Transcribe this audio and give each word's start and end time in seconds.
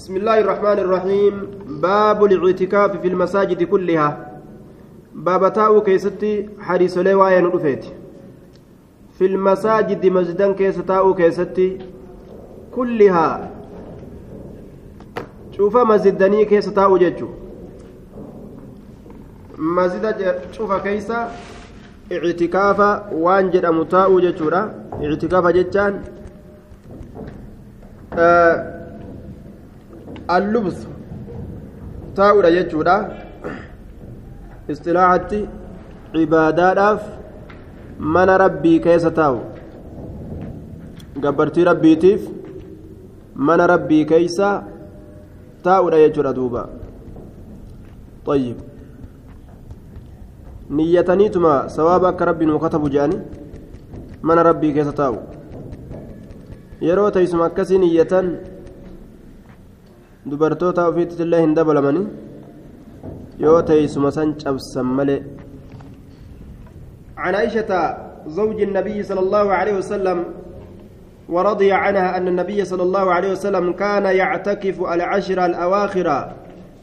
بسم 0.00 0.16
الله 0.16 0.38
الرحمن 0.40 0.78
الرحيم. 0.78 1.34
باب 1.84 2.24
الاعتكاف 2.24 2.90
في 3.04 3.08
المساجد 3.08 3.62
كلها. 3.62 4.40
باب 5.14 5.52
taa'uu 5.52 5.80
keessatti 5.80 6.48
حديث 6.60 6.98
لوايا 6.98 7.40
ندفيت 7.40 7.84
في 9.18 9.26
المساجد 9.26 10.06
masjida 10.06 10.52
keessa 10.52 10.76
taa'uu 10.88 11.14
keessatti 11.14 11.78
كلها. 12.72 13.50
شوف 15.52 15.76
masjidni 15.76 16.44
keessa 16.44 16.72
taa'uu 16.72 16.98
jechuu. 16.98 17.28
مسجد 19.58 20.16
شوف 20.52 20.72
keessa 20.72 21.30
اعتكافا 22.12 23.10
waan 23.12 23.50
jedhamu 23.50 23.82
taa'uu 23.82 24.20
jechuudha. 24.20 24.74
اعتكافا 24.92 25.50
jechuun. 25.50 26.02
آه 28.14 28.79
اللبس 30.36 30.86
taa'uudha 32.18 32.50
jechuudha 32.56 32.94
istilaaxatti 34.72 35.40
cibaadaadhaaf 36.14 37.02
mana 38.16 38.34
rabbii 38.42 38.78
keessa 38.86 39.10
taa'u 39.18 39.38
gabbartii 41.26 41.64
rabbiitiif 41.70 42.26
mana 43.48 43.66
rabbii 43.72 44.04
keeysa 44.12 44.48
taa'uudha 45.68 46.02
jechuudha 46.04 46.36
duuba 46.40 46.62
طيب 48.26 48.56
niyyataniituma 50.70 51.68
sawaaba 51.76 52.08
akka 52.08 52.24
rabbi 52.30 52.46
nuu 52.46 52.58
katabu 52.64 52.88
jedhani 52.94 53.18
mana 54.22 54.42
rabbii 54.48 54.72
keessa 54.74 54.92
taa'u 54.92 55.18
yeroo 56.88 57.10
teessuma 57.10 57.46
akkasii 57.50 57.78
niyyatan 57.84 58.26
dubartoota 60.28 60.88
ofiitti 60.88 61.22
illee 61.24 61.40
hin 61.40 61.54
dabalamani 61.56 62.02
yoo 63.38 63.62
teessuma 63.62 64.10
san 64.10 64.34
cabsan 64.34 64.86
malee. 64.86 65.22
عن 67.20 67.34
عائشة 67.34 67.96
زوج 68.26 68.62
النبي 68.62 69.02
صلى 69.02 69.20
الله 69.20 69.52
عليه 69.52 69.74
وسلم 69.76 70.24
ورضي 71.28 71.72
عنها 71.72 72.16
أن 72.16 72.28
النبي 72.28 72.64
صلى 72.64 72.82
الله 72.82 73.12
عليه 73.14 73.30
وسلم 73.32 73.72
كان 73.72 74.04
يعتكف 74.04 74.80
العشر 74.80 75.44
الأواخر. 75.46 76.08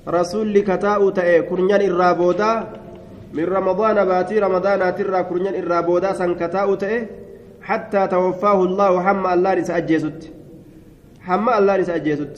رسول 0.08 0.60
كتاء 0.60 1.02
كرنيان 1.50 1.82
الرابودا 1.82 2.52
من 3.34 3.46
رمضان 3.46 4.06
باتي 4.06 4.40
رمضان 4.40 4.96
ترى 4.96 5.24
كرنيان 5.24 5.56
الرابودا 5.56 6.14
سن 6.14 6.36
كتاء 6.36 6.70
حتى 7.62 8.08
توفاه 8.08 8.64
الله 8.64 8.92
حم 9.04 9.24
الله 9.28 9.54
نسأجيزت 9.56 10.20
حم 11.28 11.50
الله 11.50 11.78
نسأجيزت 11.78 12.36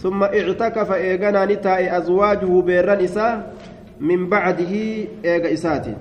ثم 0.00 0.22
اعتكف 0.22 0.92
إيغانا 0.92 1.44
نتاء 1.44 1.98
أزواجه 1.98 2.60
بيران 2.60 3.00
إساء 3.00 3.54
من 4.00 4.28
بعده 4.28 4.72
إيغا 5.24 5.52
إساتي 5.52 5.94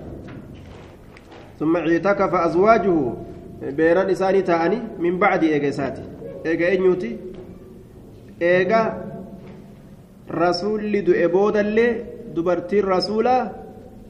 ثم 1.60 1.78
اعتكف 1.78 2.34
أزواجه 2.36 3.14
بيران 3.62 4.10
إساني 4.10 4.42
تاءني 4.42 4.80
من 5.00 5.20
بعد 5.20 5.44
إيغا 5.44 5.70
إساتي 5.70 6.02
إيغا 6.46 6.74
إنيوتي 6.74 7.18
إيغا 8.42 8.82
رسول 10.32 11.04
دؤي 11.04 11.28
بودالي 11.28 11.88
دبرتي 12.36 12.80
رسولا 12.80 13.52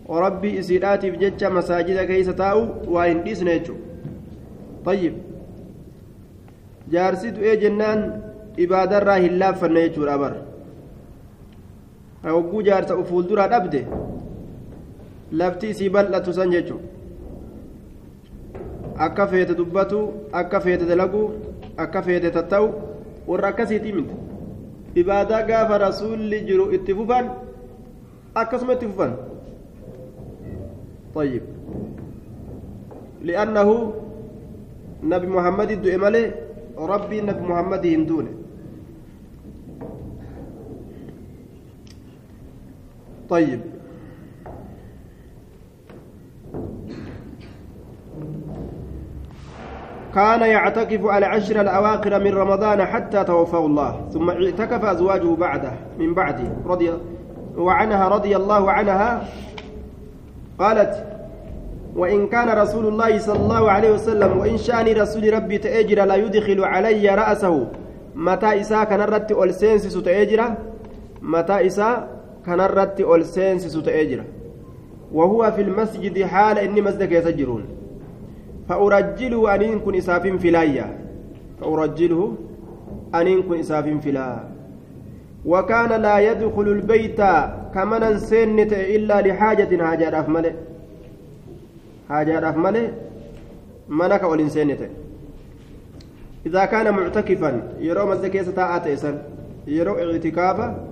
وربي 0.05 0.59
إسيداتي 0.59 1.11
في 1.11 1.17
جتشا 1.17 1.49
مساجد 1.49 1.97
كيسة 2.09 2.31
تاء 2.31 2.57
وإن 2.87 3.27
إسنيتشو 3.27 3.73
طيب 4.85 5.13
جارسي 6.91 7.29
دؤي 7.29 7.55
جنان 7.55 8.21
ibaadarraa 8.65 9.19
hin 9.25 9.37
laaffanne 9.43 9.85
jechuudha 9.87 10.17
bar 10.23 10.33
hogguu 12.33 12.61
jaarsa 12.69 12.97
ufuulduraa 13.03 13.47
dhabde 13.53 13.81
lafti 15.41 15.69
isii 15.75 15.89
bal'atu 15.97 16.33
san 16.39 16.51
jechuudha 16.57 16.93
akka 19.07 19.27
feete 19.27 19.55
dubbatu 19.61 20.01
akka 20.41 20.59
feete 20.65 20.85
dalagu 20.91 21.23
akka 21.85 22.01
feete 22.01 22.31
tatta'u 22.39 22.67
warra 23.27 23.47
akkasiitii 23.53 23.93
miti 23.97 24.15
ibaadaa 25.01 25.43
gaafa 25.49 25.77
rasuulli 25.87 26.41
jiru 26.49 26.71
itti 26.77 26.95
fufan 26.99 27.31
akkasuma 28.43 28.73
itti 28.79 28.87
fufan 28.91 29.13
طيب 31.15 31.43
لأنه 33.23 33.69
نبي 35.03 35.27
محمد 35.27 35.69
الدؤ 35.71 35.95
ملي 36.03 36.23
ربي 36.91 37.17
نبي 37.21 37.41
محمد 37.51 37.83
هندونه 37.85 38.31
طيب. 43.30 43.60
كان 50.14 50.40
يعتكف 50.40 51.04
العشر 51.04 51.60
الأواخر 51.60 52.18
من 52.18 52.34
رمضان 52.34 52.84
حتى 52.84 53.24
توفاه 53.24 53.66
الله 53.66 54.08
ثم 54.12 54.30
اعتكف 54.30 54.84
أزواجه 54.84 55.34
بعده 55.34 55.72
من 55.98 56.14
بعده 56.14 56.52
رضي 56.66 56.92
وعنها 57.56 58.08
رضي 58.08 58.36
الله 58.36 58.70
عنها 58.70 59.24
قالت 60.58 61.06
وإن 61.96 62.26
كان 62.26 62.58
رسول 62.58 62.86
الله 62.86 63.18
صلى 63.18 63.38
الله 63.38 63.70
عليه 63.70 63.90
وسلم 63.92 64.38
وإن 64.38 64.56
شأن 64.56 64.86
رسول 64.96 65.34
ربي 65.34 65.58
تأجر 65.58 66.04
لا 66.04 66.14
يدخل 66.14 66.64
علي 66.64 67.08
رأسه. 67.14 67.66
متى 68.14 68.60
إساء 68.60 68.84
كان 68.84 69.00
رت 69.00 69.32
ألسنسس 69.32 70.02
تأجر؟ 70.02 70.54
متى 71.22 71.66
إساء؟ 71.66 72.19
Kanarratti 72.44 73.04
ol 73.04 73.24
seensisu 73.24 73.82
ta'ee 73.82 74.06
jira. 74.12 74.24
وهو 75.12 75.52
في 75.56 75.62
المسجد 75.62 76.22
حال 76.22 76.58
إني 76.58 76.80
مسجد 76.80 77.12
يسجرون 77.12 77.64
فأرجله 78.68 79.54
أن 79.54 79.78
كن 79.80 79.94
إساف 79.94 80.26
فلايا 80.26 80.98
فأرجله 81.60 82.34
أن 83.14 83.42
كن 83.42 83.58
إساف 83.58 83.84
فلا 84.04 84.44
وكان 85.46 86.02
لا 86.02 86.18
يدخل 86.18 86.68
البيت 86.68 87.20
كمن 87.74 88.18
سنت 88.18 88.72
إلا 88.72 89.20
لحاجة 89.20 89.84
حاجة 89.84 90.20
أفمله 90.20 90.54
حاجة 92.08 92.50
أفمله 92.50 92.92
منك 93.88 94.22
والإنسانة 94.22 94.78
إذا 96.46 96.64
كان 96.64 96.94
معتكفا 96.94 97.62
يرى 97.80 98.04
مسجد 98.06 98.34
يستاء 98.34 99.24
يرى 99.66 100.12
اعتكافا 100.12 100.89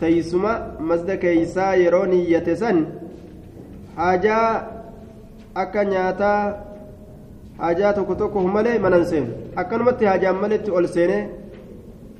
teeysuma 0.00 0.52
masda 0.90 1.16
keeysaa 1.22 1.74
yeroo 1.82 2.06
niyyate 2.12 2.56
san 2.62 2.78
hajaa 3.96 4.48
akka 5.62 5.84
nyaataa 5.92 6.40
hajaa 7.58 7.92
tokko 7.92 8.14
tokko 8.14 8.40
malee 8.56 8.78
manan 8.84 9.04
seenu 9.12 9.30
akkanumatti 9.62 10.04
hajaan 10.12 10.36
maletti 10.42 10.70
ol 10.70 10.86
seenee 10.96 11.22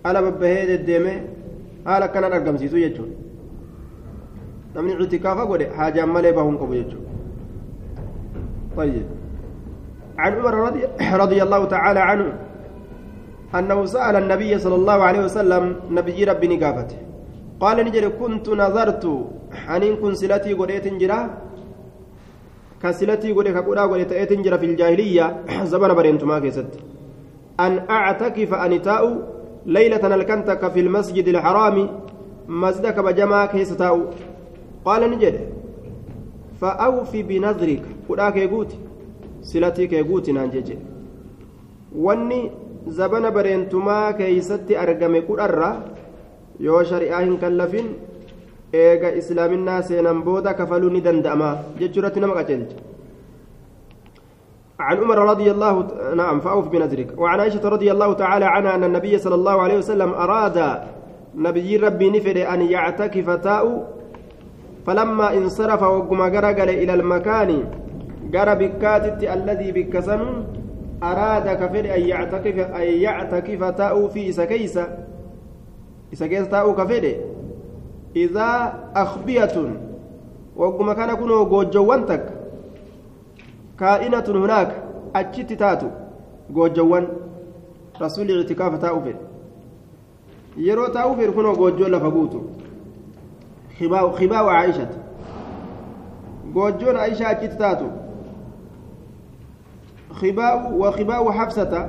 ala 0.04 0.22
babbahee 0.22 0.64
deddeeme 0.70 1.12
haala 1.84 2.04
akkanaan 2.10 2.36
argamsiisu 2.38 2.78
jechuudha 2.84 3.16
namni 4.74 4.92
itikaafa 5.04 5.46
godhe 5.52 5.66
hajaan 5.82 6.10
malee 6.16 6.32
bahuun 6.40 6.58
qabu 6.62 6.74
jechuudha 6.80 7.06
طيب 8.78 9.06
عن 10.18 10.32
عمر 10.38 10.54
رضي, 10.54 10.82
رضي 11.22 11.42
الله 11.42 11.64
تعالى 11.64 12.00
عنه 12.00 12.32
أنه 13.58 13.84
سأل 13.84 14.16
النبي 14.16 14.58
صلى 14.58 14.74
الله 14.74 14.98
عليه 15.08 15.22
وسلم 15.24 15.76
نبي 15.90 16.24
ربي 16.24 16.46
نقافته 16.56 16.96
قال 17.60 17.76
نجري 17.86 18.08
كنت 18.20 18.46
نظرت. 18.48 19.04
أنين 19.74 19.96
كن 19.96 20.14
سلتي 20.14 20.52
قريت 20.52 20.86
جرا. 21.00 21.20
كسلتي 22.82 23.32
قريت 23.32 23.54
كقرا 23.56 23.82
قريت 23.90 24.32
جرا 24.44 24.56
في 24.56 24.66
الجاهلية. 24.66 25.26
زمن 25.72 25.90
برينتما 25.98 26.38
كيست. 26.38 26.70
أن 27.60 27.72
أعتكف 27.90 28.54
أنتاء 28.54 29.02
ليلة 29.66 30.04
الكنتك 30.14 30.62
في 30.72 30.80
المسجد 30.80 31.28
الحرام. 31.28 31.76
مسجدك 32.48 32.96
بجما 33.06 33.46
كيستاء. 33.46 33.94
قال 34.84 35.02
نجري 35.10 35.40
فأوفي 36.60 37.22
بنظرك. 37.22 37.84
قرأ 38.08 38.30
كيقوت 38.30 38.70
سلتي 39.42 39.86
كيقوت 39.86 40.30
نانجيجي. 40.30 40.78
wanni 41.94 42.50
zabana 42.86 43.30
bareentumaa 43.30 44.12
keeysatti 44.12 44.76
argame 44.76 45.22
qudharra 45.22 45.70
yoo 46.66 46.82
shari'aa 46.90 47.22
hin 47.24 47.38
kallafin 47.38 47.88
eega 48.82 49.14
islaaminaa 49.22 49.80
seenan 49.88 50.22
booda 50.28 50.54
kafaluu 50.60 50.90
ni 50.90 51.00
danda'ama 51.08 51.50
jechuurratti 51.80 52.20
nama 52.20 52.34
qaceelcha. 52.42 52.76
عن 54.78 54.96
عمر 54.96 55.18
رضي 55.18 55.50
الله 55.50 55.86
نعم 56.16 56.40
فأوف 56.40 56.68
بنذرك 56.68 57.18
وعن 57.18 57.40
عائشة 57.40 57.68
رضي 57.68 57.92
الله 57.92 58.12
تعالى 58.12 58.44
عنها 58.44 58.74
أن 58.74 58.84
النبي 58.84 59.18
صلى 59.18 59.34
الله 59.34 59.62
عليه 59.62 59.78
وسلم 59.78 60.10
أراد 60.14 60.58
نبي 61.34 61.76
ربي 61.76 62.10
نفر 62.10 62.54
أن 62.54 62.60
يعتكف 62.62 63.30
تاء 63.30 63.64
فلما 64.86 65.34
انصرف 65.36 65.82
وقم 65.82 66.20
قرقل 66.22 66.68
إلى 66.68 66.94
المكان 66.94 67.64
قر 68.34 68.54
بكاتت 68.54 69.24
الذي 69.24 69.72
بكسن 69.72 70.20
أراد 71.02 71.46
كفر 71.48 71.84
أن 71.94 72.00
يعتكف 72.12 72.56
أن 72.58 72.86
يعتكف 73.06 73.64
تاء 73.64 74.08
في 74.08 74.32
سكيسة 74.32 74.88
isa 76.12 76.28
keessa 76.28 76.50
taa'uu 76.50 76.74
ka 76.74 76.86
fedhe 76.86 77.12
idaa 78.14 78.74
akhbiyatun 78.94 79.76
wagguma 80.56 80.94
kana 80.94 81.16
kunoo 81.16 81.44
goojjowwan 81.44 82.06
takka 82.06 82.32
kaa'inatun 83.76 84.40
hunaaka 84.40 84.74
achitti 85.14 85.56
taatu 85.56 85.86
goojjowwan 86.52 87.06
rasuulli 88.00 88.40
itikaafa 88.40 88.78
taa'uu 88.78 89.02
fedhe 89.02 89.20
yeroo 90.56 90.88
taa'uu 90.88 91.16
fedhe 91.16 91.32
kunoo 91.32 91.54
goojjoo 91.56 91.88
lafa 91.88 92.10
guutu 92.10 92.40
khibaawu 93.78 94.50
aayishata 94.50 94.96
goojjoon 96.54 96.96
aishaa 96.96 97.28
achitti 97.28 97.56
taatu 97.58 97.84
khibaa'u 100.20 100.80
wa 100.80 100.92
khibaa'u 100.92 101.28
habsata 101.38 101.88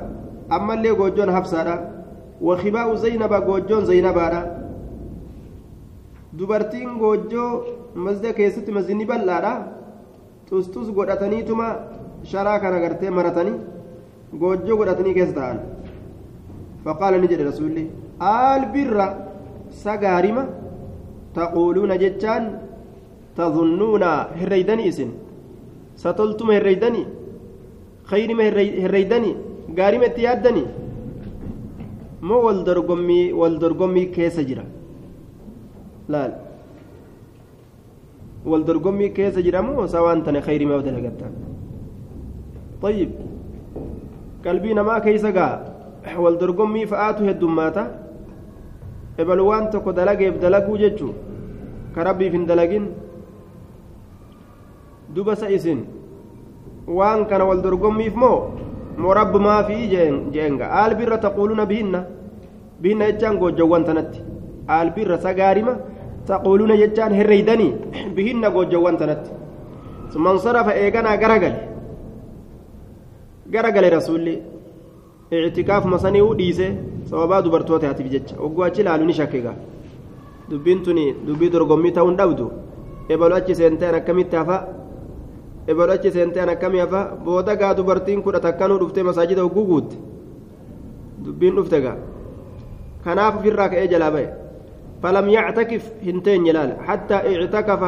ammallee 0.56 0.94
goojjoon 0.94 1.30
habsaadha 1.30 1.76
wa 2.46 2.54
khibaa'u 2.62 2.96
zaynaba 3.04 3.40
goojjoon 3.48 3.84
zaynabaadha 3.90 4.40
dubartiin 6.38 6.92
goojjoo 7.02 7.50
masjida 8.04 8.32
keessatti 8.38 8.72
masjidni 8.78 9.04
bal'aadha 9.10 9.52
tustus 10.48 10.88
godhataniituma 10.98 11.68
sharaa 12.30 12.58
kana 12.64 12.78
gartee 12.84 13.10
maratanii 13.18 13.58
goojjoo 14.42 14.76
godhatanii 14.80 15.14
keessa 15.18 15.36
ta'an 15.40 15.58
faqaala 16.84 17.16
ni 17.22 17.28
jedhe 17.32 17.44
rasuulli 17.50 17.84
albirra 18.32 19.06
sagaarima 19.84 20.44
taquuluuna 21.38 22.02
jechaan 22.04 22.44
تظنون 23.36 24.02
هريدني 24.40 24.88
إسن 24.88 25.10
ستلتم 26.02 26.48
مو 32.22 32.36
والدرقمي 32.46 33.32
والدرقمي 33.32 34.04
كيس 34.04 34.40
جرا 34.40 34.64
لا. 36.08 36.22
والدرقمي 38.46 39.08
كيس 39.08 39.38
جرا 39.38 39.60
مو 39.60 39.86
سواء 39.86 40.20
تني 40.20 40.40
خيرما 40.40 40.74
ودلقتا 40.76 41.28
طيب. 42.82 43.10
قلبي 44.46 44.70
نما 44.74 44.98
كيس 44.98 45.26
قا 45.26 45.48
والدرقمي 46.16 46.86
فآتو 46.86 47.24
هدوماتا 47.28 47.84
dalageef 49.20 50.40
dalaguu 50.40 50.78
jechuu 50.78 51.12
ka 51.94 52.04
rabbiif 52.04 52.32
hin 52.32 52.46
dalagin 52.46 52.84
dubasa 55.14 55.50
isin 55.50 55.84
waan 56.86 57.26
kana 57.26 57.44
wal 57.44 57.60
dorgommiif 57.62 58.14
moo 58.14 58.50
moo 59.02 59.14
rabbumaa 59.20 59.60
fi 59.68 59.76
jeenga 60.34 60.66
aalbirra 60.80 61.18
taquuluuna 61.24 61.64
bihinna 61.72 62.00
bihinna 62.82 63.04
jechaan 63.10 63.36
goojjawwan 63.42 63.84
tanatti 63.88 64.20
aalbirra 64.76 65.16
sagaarima 65.26 65.74
taquuluuna 66.30 66.76
jechaan 66.82 67.12
herreeydanii 67.18 67.72
bihinna 68.16 68.48
goojjawwan 68.56 68.96
tanatti 69.02 69.30
summan 70.12 70.38
sarafa 70.46 70.72
eeganaa 70.84 71.16
garagale 71.22 71.60
garagale 73.54 73.88
rasuulli 73.96 74.34
ictikaafuma 75.30 75.98
sanii 76.04 76.20
u 76.30 76.34
dhiise 76.40 76.66
sababaa 77.10 77.42
dubartootaatiif 77.46 78.08
jecha 78.14 78.34
ogguu 78.46 78.64
achi 78.68 78.82
laalu 78.88 79.04
ni 79.10 79.14
shakkiga 79.20 79.52
dubbiin 80.50 80.82
tuni 80.86 81.04
dubbii 81.26 81.50
dorgommii 81.54 81.92
ta'uun 81.98 82.16
dhabdu 82.20 82.46
ebalu 83.14 83.34
achi 83.40 83.54
seenteen 83.60 83.94
akkamitti 84.00 84.36
hafa 84.40 84.56
eeboo 85.68 85.90
achi 85.94 86.10
seentee 86.10 86.42
akkamii 86.42 86.80
hafa 86.80 87.00
booda 87.24 87.56
gaa 87.56 87.74
dubartiin 87.74 88.22
kudha 88.22 88.40
takkanuu 88.40 88.78
dhuftee 88.78 89.02
masaajida 89.02 89.42
hogguu 89.42 89.64
guutte. 89.66 89.96
Dubbiin 91.24 91.54
dhufte 91.56 91.80
gaa. 91.80 91.96
Kanaaf 93.04 93.36
ofirraa 93.38 93.68
ka'ee 93.68 93.88
jalaa 93.88 94.10
ba'e. 94.10 94.28
Falam 95.02 95.28
yactakif 95.28 95.84
hin 96.06 96.22
teenye 96.22 96.52
laala 96.52 96.74
hattaa 96.86 97.22
ictakafa 97.32 97.86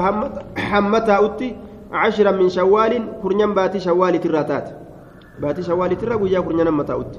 hamma 0.71 1.01
taa'utti 1.01 1.49
cashira 1.93 2.33
min 2.33 2.51
shawaalin 2.51 3.05
kurnyan 3.23 3.53
baatii 3.55 3.81
shawaalitirraa 3.87 4.45
taate. 4.45 4.73
Baatii 5.41 5.63
shawaalitirra 5.69 6.17
guyyaa 6.23 6.43
kurnyan 6.43 6.67
hamma 6.67 6.85
taa'utti. 6.85 7.19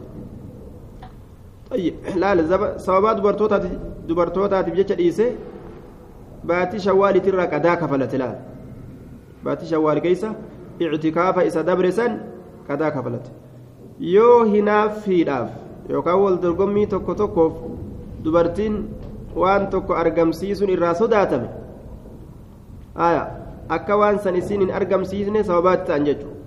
Laala 2.16 2.44
sababaa 2.78 3.14
dubartootaatiif 4.08 4.76
jecha 4.76 4.96
dhiise 4.96 5.26
baatii 6.48 6.80
shawaalitirraa 6.80 7.48
qadaa 7.54 7.76
kafalate 7.78 8.18
laala 8.18 8.40
baatii 9.44 9.68
shawaal 9.72 10.02
keessa 10.02 10.30
ictikaafa 10.80 11.44
isa 11.50 11.64
dabre 11.64 11.92
san 11.92 12.20
qadaa 12.68 12.92
kafalate. 12.92 13.30
Yoo 14.00 14.44
hinaaffiidhaaf 14.54 15.50
yookaan 15.90 16.20
wal 16.24 16.38
dorgommii 16.44 16.88
tokko 16.88 17.16
tokkoof 17.16 17.54
dubartiin 18.24 18.76
waan 19.36 19.68
tokko 19.74 19.94
argamsiisuun 20.04 20.70
irraa 20.76 20.94
sodaatame 20.94 21.48
akka 23.70 23.98
waan 23.98 24.20
san 24.20 24.36
isiin 24.36 24.62
hin 24.62 24.72
argamsiisne 24.80 25.44
sababaatti 25.44 25.88
ta'an 25.88 26.06
jechuudha. 26.06 26.38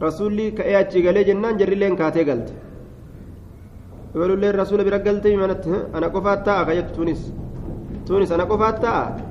Rasuulli 0.00 0.52
ka'ee 0.52 0.76
achi 0.76 1.02
galee 1.02 1.24
jennaan 1.24 1.58
jarrilleen 1.58 1.96
kaatee 1.96 2.24
galte. 2.24 2.52
Ibalulleen 4.14 4.54
rasuula 4.54 4.84
bira 4.84 4.98
galte 4.98 5.36
manatti 5.36 5.70
ana 5.92 6.08
qofaat 6.10 6.44
taa'a 6.44 6.64
kajettu 6.66 6.94
tunis 6.96 7.22
tunis 8.06 8.30
ana 8.32 8.46
qofaat 8.46 8.80
taa'a 8.80 9.25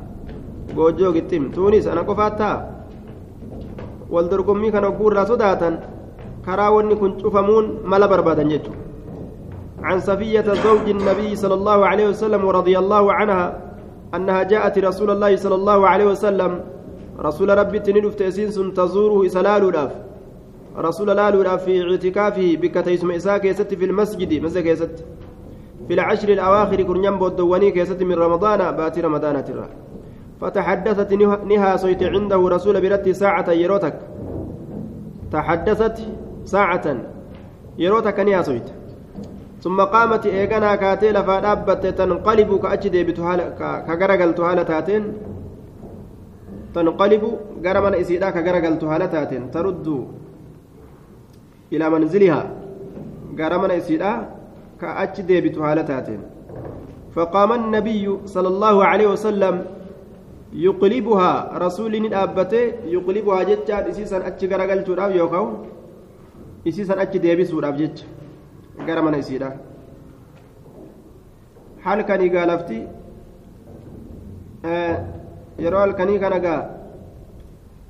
goojjoo 0.74 1.12
gixxim 1.14 1.52
tuunis 1.52 1.86
ana 1.88 2.04
qofaat 2.04 2.38
ta'a 2.38 2.58
wal 4.10 4.30
dorgommii 4.30 4.72
kana 4.72 4.88
hogguu 4.90 5.12
irraa 5.12 5.26
sodaatan 5.26 5.78
karaa 6.46 6.72
wanni 6.72 6.96
kun 6.96 7.18
cufamuun 7.22 7.66
mala 7.84 8.08
barbaadan 8.08 8.50
jechuudha. 8.50 8.86
عن 9.86 10.00
صفية 10.00 10.42
زوج 10.66 10.90
النبي 10.90 11.36
صلى 11.36 11.54
الله 11.54 11.86
عليه 11.86 12.08
وسلم 12.10 12.46
ورضي 12.46 12.74
الله 12.80 13.14
عنها 13.14 13.46
أنها 14.16 14.44
جاءت 14.44 14.78
رسول 14.80 15.10
الله 15.12 15.36
صلى 15.36 15.56
الله 15.56 15.88
عليه 15.88 16.06
وسلم 16.06 16.52
رسول 17.20 17.50
ربي 17.58 17.80
تنلف 17.80 18.16
تأسينس 18.16 18.56
تزوره 18.78 19.26
إسلال 19.26 19.64
الأف 19.70 19.92
رسول 20.78 21.08
لال 21.08 21.36
الأف 21.42 21.64
في 21.64 21.74
اعتكافه 21.92 22.58
بكتيسم 22.62 23.12
إساك 23.12 23.46
يست 23.46 23.74
في 23.74 23.86
المسجد 23.86 24.32
مسجد 24.44 24.66
يست 24.66 24.96
في 25.88 25.94
العشر 25.94 26.30
الأواخر 26.30 26.82
كرنيم 26.82 27.16
بودواني 27.20 27.72
كيست 27.72 28.04
من 28.04 28.14
رمضان 28.26 28.60
باتي 28.78 29.02
رمضان 29.02 29.46
tura 29.46 29.68
فتحدثت 30.42 31.14
نها 31.52 31.76
صيت 31.76 32.04
عنده 32.04 32.42
رسول 32.56 32.82
برتي 32.82 33.14
ساعة 33.14 33.52
يروتك. 33.52 34.00
تحدثت 35.32 35.98
ساعة 36.46 36.98
يروتك 37.78 38.20
نها 38.20 38.42
صيت 38.42 38.68
ثم 39.62 39.82
قامت 39.82 40.26
إيقنا 40.26 40.76
كاتي 40.76 41.12
لفا 41.12 41.40
دابت 41.40 41.86
تنقلب 41.86 42.50
كأجدي 42.60 43.04
كغرقلت 43.88 44.40
هالة 44.40 44.64
تاتين. 44.64 45.04
تنقلب 46.76 47.24
غرمن 47.66 47.94
إسيدا 47.94 48.30
كغرقلت 48.30 48.84
هالة 48.84 49.06
تاتين. 49.06 49.52
ترد 49.52 49.88
إلى 51.74 51.86
منزلها. 51.90 52.44
غرمن 53.40 53.72
إسيدا 53.72 54.12
كأجدي 54.82 55.42
بتهالة 55.42 55.82
تاتين. 55.82 56.22
فقام 57.16 57.52
النبي 57.54 58.18
صلى 58.26 58.48
الله 58.48 58.86
عليه 58.86 59.08
وسلم 59.08 59.66
رسول 61.66 62.10
دابته 62.10 62.64
يقلبها 62.96 63.44
جتان 63.44 63.84
إسيسا 63.92 64.28
أجي 64.28 64.48
غرقلت 64.48 64.90
راو 64.90 65.12
يوكاو 65.12 65.46
إسيسا 66.68 67.02
أجي 67.02 67.20
ديبسو 67.20 67.60
راو 67.60 67.76
جتان 67.76 68.16
gara 68.84 69.02
mana 69.02 69.18
isiidha 69.18 69.52
halkanii 71.84 72.30
gaalafti 72.30 72.80
yeroo 75.64 75.80
halkanii 75.80 76.20
kana 76.20 76.40
gaa 76.46 76.62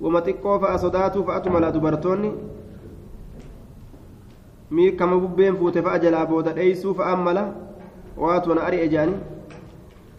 wama 0.01 0.21
xiqqoo 0.27 0.59
fa'a 0.63 0.77
sodaatuu 0.85 1.23
fa'atu 1.29 1.49
mala 1.55 1.71
dubartoonni 1.71 2.31
miikama 4.71 5.19
bubbeen 5.23 5.57
fuute 5.61 5.81
fa'a 5.81 5.99
jalaa 6.05 6.25
booda 6.31 6.53
dheeysuu 6.57 6.93
fa'aan 7.01 7.23
mala 7.27 7.43
waatu 8.25 8.49
wana 8.49 8.67
ari'e 8.67 8.89
jaanii 8.95 9.19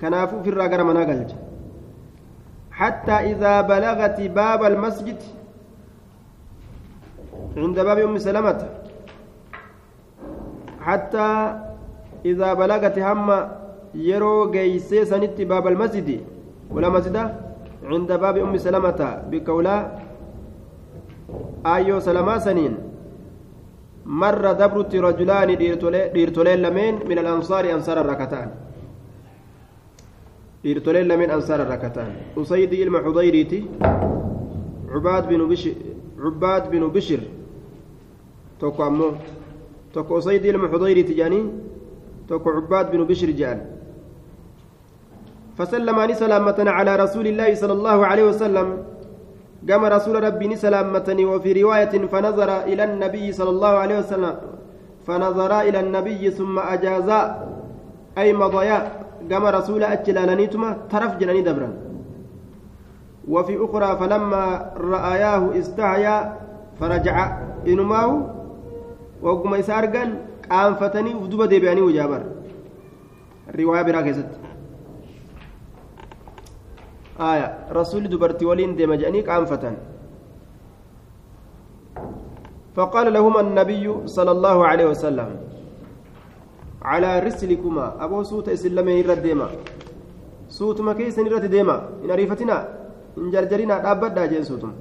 kanaafuu 0.00 0.40
ofirraa 0.40 0.68
gara 0.68 0.84
manaa 0.90 1.04
galcha 1.10 1.45
حتى 2.76 3.16
إذا 3.32 3.54
بلغت 3.72 4.18
باب 4.20 4.60
المسجد 4.64 5.20
عند 7.56 7.76
باب 7.80 7.98
أم 7.98 8.18
سلمة 8.18 8.60
حتى 10.80 11.28
إذا 12.24 12.48
بلغت 12.54 12.96
هم 12.98 13.28
يرو 13.94 14.50
جيسي 14.50 15.04
سنت 15.04 15.40
باب 15.40 15.64
المسجد 15.72 16.08
ولا 16.70 16.88
مسجد 16.88 17.16
عند 17.84 18.10
باب 18.12 18.36
أم 18.44 18.54
سلمة 18.56 19.00
بكولا 19.30 19.76
آيو 21.66 21.96
سلما 22.00 22.38
سنين. 22.38 22.74
مر 24.06 24.52
دبرت 24.52 24.94
رجلان 24.94 25.48
ديرتولين 26.14 26.58
لمن 26.62 26.94
من 27.08 27.18
الأنصار 27.18 27.64
أنصار 27.74 28.00
الركتان 28.00 28.48
لمن 30.66 31.30
أنصار 31.30 31.62
الركتان. 31.62 32.34
أسيد 32.38 32.72
إلما 32.72 32.98
حضيريتي 33.06 33.64
عباد 34.94 35.28
بن 35.28 35.48
بشر 35.48 35.74
عباد 36.18 36.70
بن 36.70 36.88
بشر. 36.88 37.20
توكو 38.60 38.86
أمو. 38.86 39.10
tokko 39.96 40.20
usayd 40.20 40.44
ilma 40.44 40.68
xudayri 40.68 41.04
tijaanii 41.04 41.44
توك 42.28 42.48
عباد 42.48 42.90
بن 42.92 43.04
بشر 43.04 43.30
جان. 43.30 43.58
فسلم 45.56 45.98
أني 45.98 46.14
سلامة 46.14 46.58
على 46.58 46.96
رسول 46.96 47.26
الله 47.26 47.54
صلى 47.54 47.72
الله 47.72 48.06
عليه 48.06 48.24
وسلم. 48.24 48.68
قام 49.70 49.84
رسول 49.84 50.24
ربي 50.24 50.56
سلامتني 50.56 51.24
وفي 51.24 51.62
رواية 51.62 51.94
فنظر 52.12 52.50
إلى 52.68 52.84
النبي 52.84 53.32
صلى 53.32 53.50
الله 53.50 53.68
عليه 53.68 53.98
وسلم. 53.98 54.34
فنظر 55.06 55.60
إلى 55.60 55.80
النبي 55.80 56.30
ثم 56.30 56.58
أجازا 56.58 57.20
أي 58.18 58.32
مضيا 58.32 59.05
قام 59.30 59.44
رسول 59.58 59.82
أجلالنيتما 59.84 60.76
ترف 60.90 61.16
جناني 61.20 61.42
دبرا. 61.42 61.70
وفي 63.28 63.54
أخرى 63.64 63.90
فلما 64.00 64.44
رآياه 64.76 65.42
استحيا 65.58 66.16
فرجع 66.80 67.16
إنماه 67.66 68.10
وقم 69.22 69.54
إسارقا 69.54 70.04
قانفتني 70.50 71.14
ودوبة 71.14 71.46
ديبياني 71.46 71.80
وجابر. 71.80 72.22
الرواية 73.50 73.82
براكزت 73.82 74.30
آية. 77.20 77.48
رسول 77.72 78.08
دبرتي 78.08 78.44
ولين 78.44 78.76
ديما 78.76 78.96
جاني 78.96 79.20
قانفتن 79.20 79.76
فقال 82.76 83.12
لهما 83.12 83.40
النبي 83.40 84.06
صلى 84.06 84.30
الله 84.30 84.66
عليه 84.66 84.86
وسلم 84.92 85.28
على 86.86 87.10
رسلكما. 87.26 87.98
أبو 88.04 88.22
سوت 88.22 88.54
إسلامين 88.54 89.02
رد 89.10 89.22
ديما. 89.26 89.48
سوت 90.48 90.78
ما 90.86 90.94
كيس 90.94 91.18
رد 91.18 91.50
ديما. 91.50 92.06
إن 92.06 92.10
عرفتنا 92.14 92.56
إن 93.18 93.30
جرجرنا 93.34 93.76
أبدا 93.90 94.26
جين 94.30 94.44
سوتم. 94.46 94.72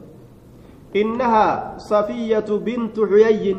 إنها 0.96 1.78
صفية 1.82 2.46
بنت 2.46 2.94
حيي. 2.94 3.58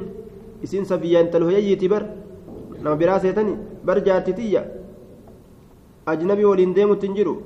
إسين 0.65 0.85
صفية 0.87 1.21
أنت 1.21 1.35
الهيي 1.37 1.75
تبر. 1.77 2.03
نما 2.83 2.95
براسيتني 2.95 3.83
بر 3.85 3.99
جارتتية 3.99 4.63
أجنبي 6.09 6.45
ولين 6.45 6.71
ديمو 6.71 6.95
تنجرو. 6.95 7.37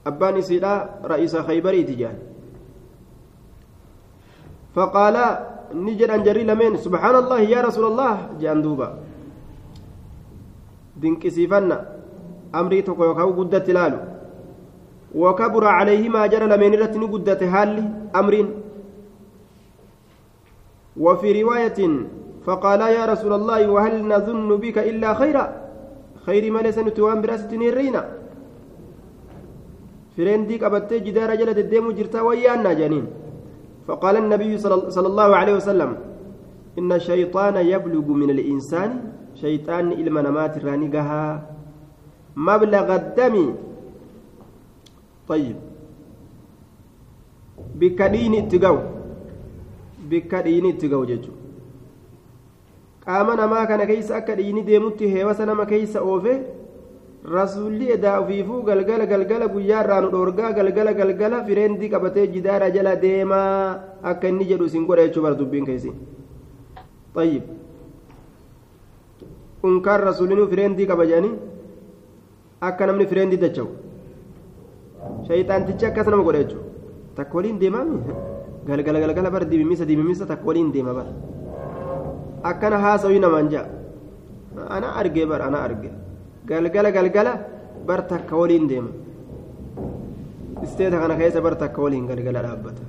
أبان 0.00 0.36
إسيدا 0.40 1.04
رئيس 1.04 1.36
خيبري 1.36 1.82
تجان 1.84 2.16
فقال 4.74 5.16
نجد 5.20 5.59
أن 5.72 6.22
جري 6.26 6.42
لمن 6.50 6.76
سبحان 6.76 7.14
الله 7.22 7.40
يا 7.54 7.60
رسول 7.66 7.84
الله 7.92 8.12
جان 8.40 8.62
دوبا 8.62 8.88
دنكسيفنا 11.02 11.76
أمري 12.54 12.82
تقوى 12.82 13.06
وكاو 13.08 13.30
قدت 13.38 13.70
لالو 13.70 14.00
وكبر 15.14 15.64
عليهما 15.78 16.26
جرى 16.32 16.46
لمن 16.52 16.72
رتني 16.82 17.06
قدت 17.14 17.42
هالي 17.42 17.84
أمرين 18.20 18.48
وفي 21.04 21.28
رواية 21.42 21.80
فقال 22.46 22.80
يا 22.80 23.04
رسول 23.12 23.32
الله 23.32 23.60
وهل 23.70 23.94
نظن 24.08 24.50
بك 24.56 24.78
إلا 24.90 25.14
خيرا 25.14 25.44
خير 26.26 26.44
ما 26.52 26.60
ليس 26.64 26.78
نتوان 26.78 27.18
براستني 27.22 27.68
الرينا 27.68 28.02
فريندي 30.16 30.56
قبتي 30.62 30.98
جدار 31.06 31.30
جلد 31.40 31.58
الديم 31.64 31.86
جرتا 31.98 32.20
ويانا 32.20 32.72
جانين 32.72 33.06
فقال 33.90 34.16
النبي 34.16 34.52
صلى 34.94 35.08
الله 35.12 35.28
عليه 35.36 35.54
وسلم 35.58 35.90
إن 36.78 36.90
الشيطان 36.92 37.56
يبلغ 37.58 38.06
من 38.22 38.30
الإنسان 38.30 38.90
شيطان 39.34 39.92
إلما 39.98 40.22
نمات 40.22 40.54
رانقها 40.62 41.24
مبلغ 42.36 42.86
الدم. 43.00 43.36
طيب. 45.28 45.56
بكدين 47.80 48.34
اتقو 48.34 48.78
بكدين 50.10 50.64
اتقو 50.66 51.02
ججو 51.10 51.32
qaama 53.04 53.34
namaa 53.36 53.66
kana 53.66 53.86
keeysa 53.90 54.16
akka 54.16 54.34
dhiini 54.38 54.62
deemutti 54.62 55.08
heewasa 55.08 55.46
nama 55.48 55.64
keeysa 55.66 56.02
oofe 56.04 56.34
rasuulli 57.24 57.86
edaa 57.96 58.20
ofiifuu 58.22 58.62
galgala 58.68 59.06
galgala 59.06 59.46
guyyaa 59.54 59.82
irraa 59.84 60.00
nu 60.04 60.08
dhoorgaa 60.14 60.52
galgala 60.58 60.92
galgala 61.00 61.44
fireendii 61.48 61.88
qabatee 61.94 62.26
jidaara 62.34 62.70
jala 62.76 62.96
deemaa 62.96 63.80
akka 64.12 64.28
inni 64.32 64.44
jedhu 64.50 64.64
isin 64.70 64.86
godha 64.88 65.04
jechuu 65.08 65.22
bara 65.26 65.34
dubbiin 65.42 65.66
keessi 65.70 65.92
طيب 67.14 67.42
unkaan 69.68 70.00
rasuulinuu 70.08 70.46
fireendii 70.52 70.86
qaba 70.90 71.04
jedhanii 71.10 71.32
akka 72.68 72.86
namni 72.88 73.06
fireendii 73.10 73.40
dacha'u 73.44 73.68
shayxaantichi 75.28 75.86
akkas 75.90 76.06
nama 76.12 76.22
godha 76.28 76.42
jechuudha 76.42 76.68
takka 77.16 77.34
waliin 77.38 77.58
deemaami 77.62 77.98
galgala 78.68 78.98
galgala 79.04 79.30
bara 79.34 79.44
dibimisa 79.52 79.84
dibimisa 79.90 80.24
takka 80.32 80.46
waliin 80.50 80.72
deema 80.76 80.94
bara 80.98 81.12
akkana 82.50 82.78
haasawii 82.84 83.20
namaan 83.26 83.48
ja'a 83.52 83.68
ana 84.76 84.88
argee 85.02 85.26
bara 85.32 85.44
ana 85.50 85.58
arge 85.66 85.90
galgala 86.50 86.90
galgala 86.96 87.32
bar 87.86 88.00
takka 88.12 88.36
waliin 88.40 88.66
deema 88.70 88.90
isteeta 90.64 90.98
kana 91.02 91.16
keessa 91.20 91.40
bar 91.46 91.54
takka 91.62 91.82
waliin 91.84 92.06
galgala 92.10 92.42
dhaabbata 92.46 92.84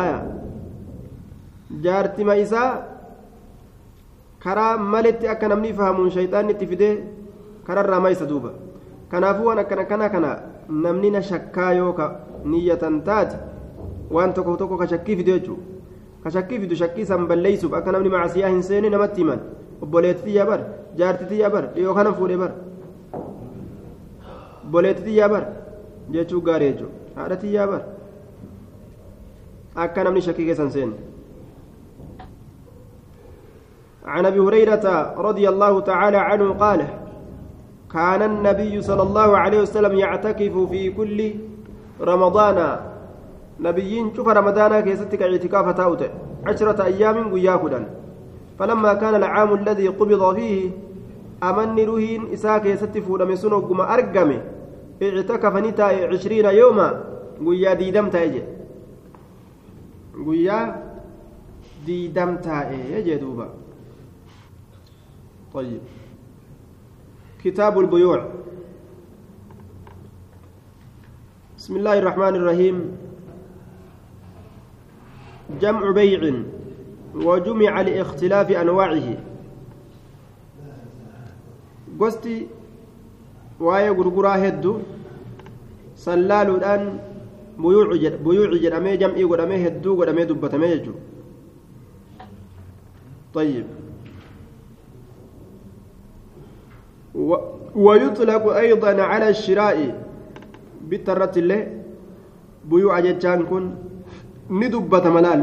aya 0.00 0.18
jaartima 1.84 2.36
isaa 2.44 2.70
karaa 4.44 4.74
maletti 4.94 5.28
akka 5.34 5.48
namni 5.52 5.72
fahamuun 5.78 6.10
shayxaanni 6.16 6.52
itti 6.56 6.66
fidee 6.72 6.94
kararraa 7.66 8.00
maysa 8.06 8.26
duuba 8.32 8.52
kanaafuu 9.12 9.46
waan 9.48 9.62
akkana 9.64 9.84
kana 9.92 10.08
kana 10.14 10.30
namni 10.84 11.10
na 11.10 11.22
shakkaa 11.30 11.72
yoo 11.80 11.94
niyyatan 12.44 13.02
taate 13.08 13.36
waan 14.10 14.34
tokko 14.34 14.56
tokko 14.56 14.76
ka 14.78 14.86
shakkii 14.92 15.16
fidu 15.16 15.32
jechuudha 15.32 15.62
ka 16.24 16.30
shakkii 16.30 16.60
fidu 16.62 16.76
shakkii 16.76 17.06
san 17.10 17.26
balleeysuuf 17.26 17.74
akka 17.78 17.92
namni 17.92 18.08
macasiyaa 18.14 18.50
hin 18.54 18.62
seene 18.68 18.90
namatti 18.94 19.20
himan 19.22 19.40
obboleettitiyyaa 19.82 20.46
bar 20.50 20.60
jaartitiyyaa 21.00 21.50
bar 21.54 21.64
dhiyoo 21.74 21.94
kana 21.98 22.12
fuudhee 22.18 22.40
bar 22.42 22.52
obboleettitiyyaa 24.64 25.28
bar 25.34 25.44
jechuu 26.16 26.42
gaarii 26.48 26.72
jechuudha 26.72 27.20
haadhatiyyaa 27.20 27.66
bar 27.72 27.82
akka 29.86 30.04
namni 30.04 30.22
shakkii 30.28 30.46
keessan 30.50 30.70
seene. 30.76 30.96
عن 34.12 34.26
ابي 34.26 34.40
هريره 34.40 35.14
رضي 35.28 35.48
الله 35.48 35.80
تعالى 35.80 36.16
عنه 36.16 36.52
قال 36.52 36.80
كان 37.92 38.22
النبي 38.22 38.82
صلى 38.82 39.02
الله 39.02 39.36
عليه 39.38 39.60
وسلم 39.62 39.92
يعتكف 39.98 40.54
في 40.70 40.90
كل 40.90 41.34
رمضان 42.00 42.76
نبيين 43.60 44.14
شوف 44.16 44.28
رمضان 44.28 44.80
كيستك 44.80 45.22
اعتكاف 45.22 45.66
تاوت 45.76 46.02
عشرة 46.46 46.84
أيام 46.84 47.32
وياكدا 47.32 47.80
فلما 48.58 48.94
كان 48.94 49.14
العام 49.14 49.54
الذي 49.54 49.88
قبض 49.88 50.34
فيه 50.36 50.70
أمن 51.42 51.78
رهين 51.78 52.32
إساك 52.32 52.66
يستف 52.66 53.10
لم 53.10 53.30
يسنو 53.30 53.58
قم 53.58 53.80
أرقم 53.80 54.30
اعتكف 55.02 55.54
نتا 55.56 55.82
عشرين 55.82 56.44
يوما 56.44 56.88
ويا 57.42 57.74
ديدم 57.74 58.08
تايجي. 58.08 58.42
ويا 60.26 60.58
ديدم 61.86 62.36
تايجي 62.36 63.16
دوبا. 63.16 63.48
طيب. 65.54 65.80
كتاب 67.44 67.74
البيوع. 67.80 68.20
بسم 71.58 71.76
الله 71.76 71.98
الرحمن 71.98 72.34
الرحيم. 72.36 72.76
جمع 75.60 75.90
بيع. 75.90 76.22
وجمع 77.14 77.80
لاختلاف 77.80 78.50
أنواعه. 78.50 79.08
قستي 82.00 82.46
واي 83.60 83.88
غرغرا 83.90 84.48
هدو. 84.48 84.78
سلالودان 85.96 86.98
بيوع 87.58 87.96
جد 87.96 88.24
بيوع 88.24 88.50
جدامي 88.56 88.96
جمعي 88.96 89.24
غدامي 89.24 89.66
هدو 89.66 90.02
غدامي 90.02 90.24
دبتامي 90.24 90.92
طيب. 93.34 93.66
و 97.14 97.36
ويطلق 97.74 98.44
أيضا 98.56 99.02
على 99.02 99.28
الشراء. 99.28 99.78
بالترة 100.88 101.32
الله 101.36 101.60
بيوع 102.64 103.00
جتان 103.00 103.42
كن. 103.46 103.74
ندبت 104.50 105.06
ملال 105.06 105.40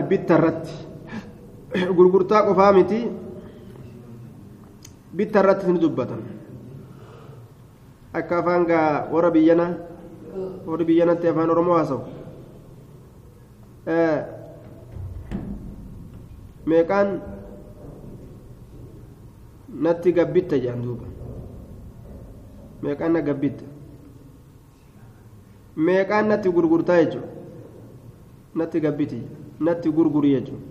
بالترة 1.69 1.93
غرغرتا 1.97 2.39
قفامتي 2.49 3.01
بالترة 5.13 5.61
ندبت 5.71 6.11
akka 8.13 8.39
afaan 8.41 8.65
gaa 8.65 9.05
warra 9.13 9.29
biyyana 9.31 9.65
warri 10.65 10.85
biyyanatti 10.89 11.27
afaan 11.29 11.49
oromoo 11.53 11.75
haasawu 11.77 12.01
meeqaan 16.69 17.09
natti 19.85 20.11
gabbitta 20.17 20.57
jedhan 20.63 20.81
duuba 20.85 21.05
meeqaan 22.83 23.13
na 23.13 23.21
gabbitta 23.29 23.65
meeqaan 25.87 26.25
natti 26.33 26.49
gurgurtaa 26.57 26.99
jechuudha 27.03 27.29
natti 28.61 28.79
gabbiti 28.87 29.19
natti 29.69 29.89
gurguri 29.99 30.33
jechuudha 30.35 30.68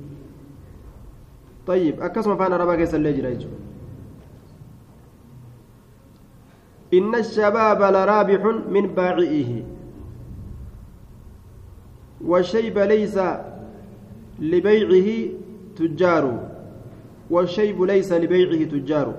طيب 1.69 2.03
أكسم 2.03 2.37
فأنا 2.37 2.57
ربا 2.57 2.77
كيس 2.77 2.95
اللي 2.95 3.49
إن 6.95 7.15
الشباب 7.15 7.83
لرابح 7.83 8.45
من 8.69 8.87
باعئه. 8.87 9.63
والشيب 12.25 12.79
ليس 12.79 13.19
لبيعه 14.39 15.29
تجار. 15.77 16.49
والشيب 17.31 17.83
ليس 17.83 18.13
لبيعه 18.13 18.65
تجار. 18.65 19.15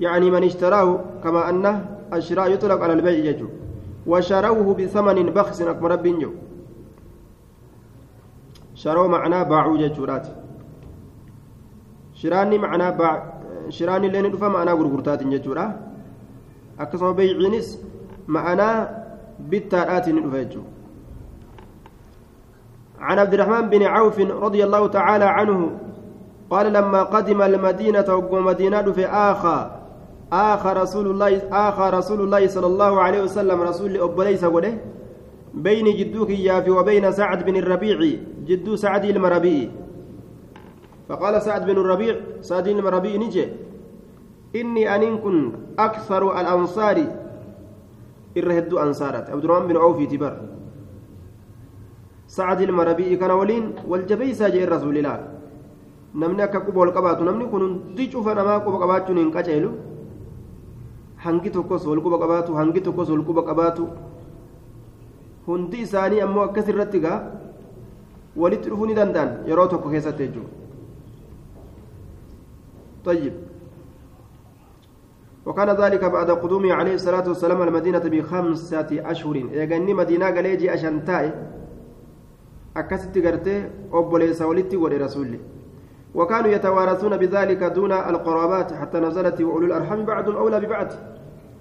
يعني 0.00 0.30
من 0.30 0.44
اشتراه 0.44 1.04
كما 1.24 1.50
أنه 1.50 1.98
الشراء 2.12 2.52
يطلق 2.52 2.80
على 2.80 2.92
البيع 2.92 3.24
يجو. 3.24 3.48
وشروه 4.06 4.74
بثمن 4.74 5.30
بخس 5.30 5.62
أكبر 5.62 5.90
رب 5.90 6.06
شروا 8.76 9.08
معناه 9.08 9.42
باعوا 9.42 9.76
ججورات 9.82 10.26
شراني 12.14 12.58
معناه 12.58 12.90
باع 12.90 13.14
شراني 13.68 14.06
اللي 14.06 14.20
ندفع 14.22 14.48
معناه 14.48 14.72
غرغرتات 14.72 15.22
ججورا 15.22 15.66
أكثر 16.80 17.12
بيعينس 17.12 17.66
معناه 18.28 18.76
بالتارات 19.40 20.08
ندفع 20.08 20.60
عن 23.00 23.18
عبد 23.18 23.34
الرحمن 23.34 23.70
بن 23.70 23.82
عوف 23.82 24.18
رضي 24.20 24.64
الله 24.64 24.86
تعالى 24.86 25.24
عنه 25.24 25.70
قال 26.50 26.72
لما 26.72 27.02
قدم 27.02 27.42
المدينة 27.42 28.14
وقم 28.14 28.44
مدينة 28.44 28.92
في 28.92 29.06
آخر 29.06 29.70
آخى 30.32 30.68
رسول 30.82 31.06
الله 31.06 31.42
آخى 31.68 31.96
رسول 31.98 32.20
الله 32.20 32.46
صلى 32.46 32.66
الله 32.66 33.00
عليه 33.00 33.22
وسلم 33.22 33.60
رسول 33.62 33.96
أبليس 33.96 34.44
وله 34.44 34.78
بين 35.56 35.86
جدوك 35.96 36.30
يافي 36.30 36.70
وبين 36.70 37.12
سعد 37.12 37.44
بن 37.48 37.56
الربيع. 37.56 37.98
جدو 38.44 38.76
سعد 38.76 39.04
المربيع 39.04 39.68
فقال 41.08 41.34
سعد 41.42 41.62
بن 41.66 41.76
الربيع 41.80 42.14
سعد 42.40 42.68
المربيع 42.68 43.16
نجي. 43.16 43.44
إني 44.56 44.84
أن 44.84 45.18
كن 45.24 45.36
أكثر 45.78 46.22
الأنصار. 46.40 46.98
إرهد 48.36 48.72
أنصارات. 48.74 49.30
عبد 49.32 49.44
الرحمن 49.44 49.66
بن 49.68 49.76
عوف 49.76 49.98
تبر 50.12 50.34
سعد 52.26 52.60
المربيع 52.60 53.08
كان 53.20 53.30
ولين 53.30 53.64
والجبيسة 53.88 54.48
جاء 54.48 54.68
رسول 54.68 54.98
الله 54.98 55.36
namni 56.16 56.40
akka 56.42 56.64
quba 56.64 56.80
ol 56.80 56.92
qabaatu 56.96 57.24
namni 57.28 57.44
kun 57.52 57.60
hundi 57.60 58.08
cufa 58.08 58.32
namaa 58.34 58.64
quba 58.64 58.78
qabaachuun 58.82 59.18
hin 59.20 59.30
qaceelu 59.36 59.70
hangi 61.24 61.50
tokkos 61.52 61.84
wal 61.84 62.00
quba 62.00 62.16
qabaatu 62.22 62.56
hangi 62.56 62.80
tokkos 62.80 63.10
wal 63.12 63.20
quba 63.20 63.42
qabaatu 63.44 63.84
hundi 65.46 65.82
isaanii 65.86 66.20
ammoo 66.20 66.44
akkas 66.48 66.68
irratti 66.68 67.00
gaa 67.00 67.18
walitti 68.36 68.70
dhufuu 68.70 68.86
ni 68.86 68.94
danda'an. 68.94 69.30
Yeroo 69.48 69.66
tokko 69.66 69.88
keessatti 69.90 70.28
jechuudha 70.28 70.66
وكان 75.46 75.70
ذلك 75.70 76.04
بعد 76.04 76.30
قدومه 76.30 76.72
عليه 76.72 76.94
الصلاة 76.94 77.28
والسلام 77.28 77.62
المدينة 77.62 77.98
بخمسة 77.98 78.86
أشهر 78.90 79.36
يغني 79.36 79.94
مدينة 79.94 80.26
قليجي 80.26 80.74
أشنتاي 80.74 81.32
أكست 82.76 83.18
قرتي 83.18 83.70
أبو 83.92 84.16
ليس 84.16 84.42
ولدتي 84.42 84.76
ولرسولي 84.76 85.40
وكانوا 86.14 86.50
يتوارثون 86.50 87.16
بذلك 87.16 87.62
دون 87.64 87.92
القرابات 87.92 88.72
حتى 88.72 88.98
نزلت 89.00 89.40
وأولو 89.40 89.66
الأرحام 89.66 90.04
بعض 90.04 90.28
أولى 90.28 90.60
ببعض 90.60 90.88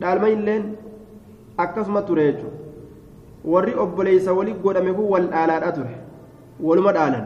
illeen 0.01 0.63
akkasuma 1.58 2.01
ture 2.01 2.24
jechuudha 2.27 2.55
warri 3.54 3.74
obboleeysa 3.84 4.34
wali 4.38 4.54
godhame 4.64 4.92
kun 4.98 5.08
wal 5.14 5.28
dhaalaadha 5.34 5.72
ture 5.78 5.96
waluma 6.68 6.92
dhaalan 6.98 7.25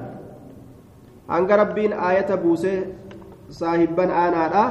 hanga 1.33 1.59
rabbiin 1.61 1.93
aayata 2.07 2.37
buusee 2.43 2.77
saahibban 3.59 4.11
aanaadha 4.23 4.63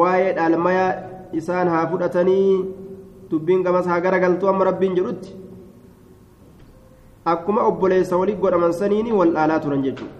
waa'ee 0.00 0.32
dhaalmayaa 0.38 0.90
isaan 1.40 1.68
haa 1.74 1.86
fudhatanii 1.92 2.52
dubbiin 3.30 3.64
gamas 3.66 3.86
haa 3.90 4.00
garagaltuu 4.06 4.48
amma 4.52 4.68
rabbiin 4.70 4.96
jedhutti 5.00 5.34
akkuma 7.34 7.66
obboleessa 7.72 8.20
wali 8.22 8.34
godhaman 8.44 8.72
saniini 8.80 9.12
wal 9.20 9.32
dhaalaa 9.38 9.60
turan 9.66 9.84
jechuudha 9.88 10.16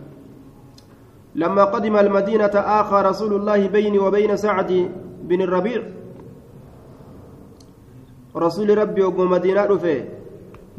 لما 1.38 1.64
قدم 1.64 1.97
المدينة 1.97 2.55
آخى 2.81 2.99
رسول 3.11 3.33
الله 3.35 3.61
بيني 3.69 3.99
وبين 3.99 4.37
سعد 4.37 4.71
بن 5.29 5.40
الربيع 5.47 5.83
رسول 8.37 8.79
ربي 8.79 9.03
وقوم 9.03 9.31
مدينة 9.31 9.64
رفي 9.64 9.97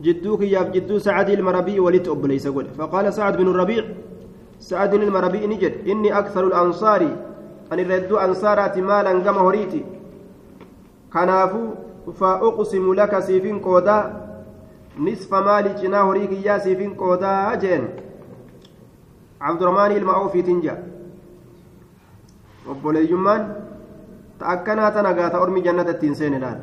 جدوك 0.02 0.42
يا 0.42 0.64
جدو 0.64 1.00
سعد 1.00 1.30
المربي 1.30 1.80
ولت 1.80 2.08
أبليس 2.08 2.48
قل 2.48 2.66
فقال 2.78 3.14
سعد 3.14 3.38
بن 3.38 3.48
الربيع 3.48 3.84
سعد 4.60 4.94
المربي 4.94 5.48
نجد 5.48 5.74
إني 5.88 6.10
أكثر 6.20 6.48
الأنصار 6.48 7.02
أن 7.72 7.80
الردو 7.80 8.18
أنصارات 8.18 8.78
مالا 8.78 9.12
قم 9.26 9.38
هريتي 9.46 9.82
كنافو 11.14 11.64
فأقسم 12.20 12.94
لك 12.94 13.20
سيفين 13.20 13.60
قودا 13.60 14.00
نصف 15.00 15.32
مالي 15.34 15.74
جنا 15.82 16.02
هريك 16.02 16.32
يا 16.46 16.58
سيفين 16.58 16.94
قودا 16.94 17.56
جين 17.56 17.84
عبد 19.42 19.62
الرحمن 19.62 19.92
المعوفي 19.98 20.42
تنجا. 20.42 20.76
obboleeyyummaan 22.72 23.44
ta 24.38 24.46
akkanaa 24.54 24.92
tana 24.92 25.14
gaata 25.14 25.40
ormi 25.40 25.62
jannata 25.68 25.92
ittiin 25.96 26.16
seene 26.16 26.40
laal 26.44 26.60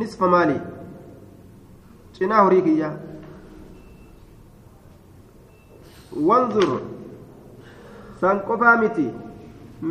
nisfa 0.00 0.28
maali 0.34 0.56
cinaa 2.18 2.42
horii 2.44 2.62
kiyya 2.66 2.90
wanzur 6.28 6.80
san 8.20 8.40
qofaa 8.48 8.76
miti 8.82 9.06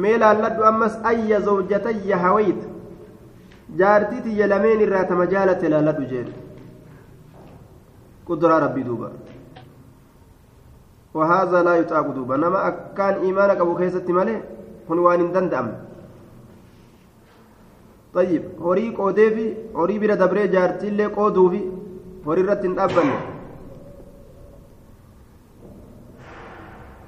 mee 0.04 0.18
laalladhu 0.24 0.64
ammas 0.72 0.94
ayya 1.12 1.40
zawjatayya 1.48 2.18
hawayta 2.26 2.68
jaartii 3.82 4.22
tiyya 4.28 4.48
lameen 4.54 4.82
irraa 4.88 5.04
tama 5.12 5.26
jaalatte 5.36 5.70
laalladhu 5.76 6.06
jeen 6.14 6.32
قدرة 8.28 8.60
ربي 8.60 8.84
دوبا 8.88 9.10
وهذا 11.14 11.64
لا 11.64 11.74
يطاق 11.76 12.08
دوبا 12.18 12.36
نما 12.38 12.68
أكان 12.68 13.14
إيمانك 13.26 13.58
أبو 13.62 13.74
خيسة 13.76 14.08
مالي 14.18 14.36
كن 14.88 14.98
وان 15.00 15.32
دندم 15.36 15.68
طيب 18.14 18.44
horii 18.64 18.94
qoodee 18.96 19.30
fi 19.36 19.46
horii 19.74 20.00
bira 20.00 20.16
dabree 20.16 20.48
jaartiillee 20.56 21.10
qooduu 21.18 21.50
fi 21.52 21.62
horii 22.26 22.44
irratti 22.46 22.68
hin 22.68 22.76
dhaabbanne 22.80 23.18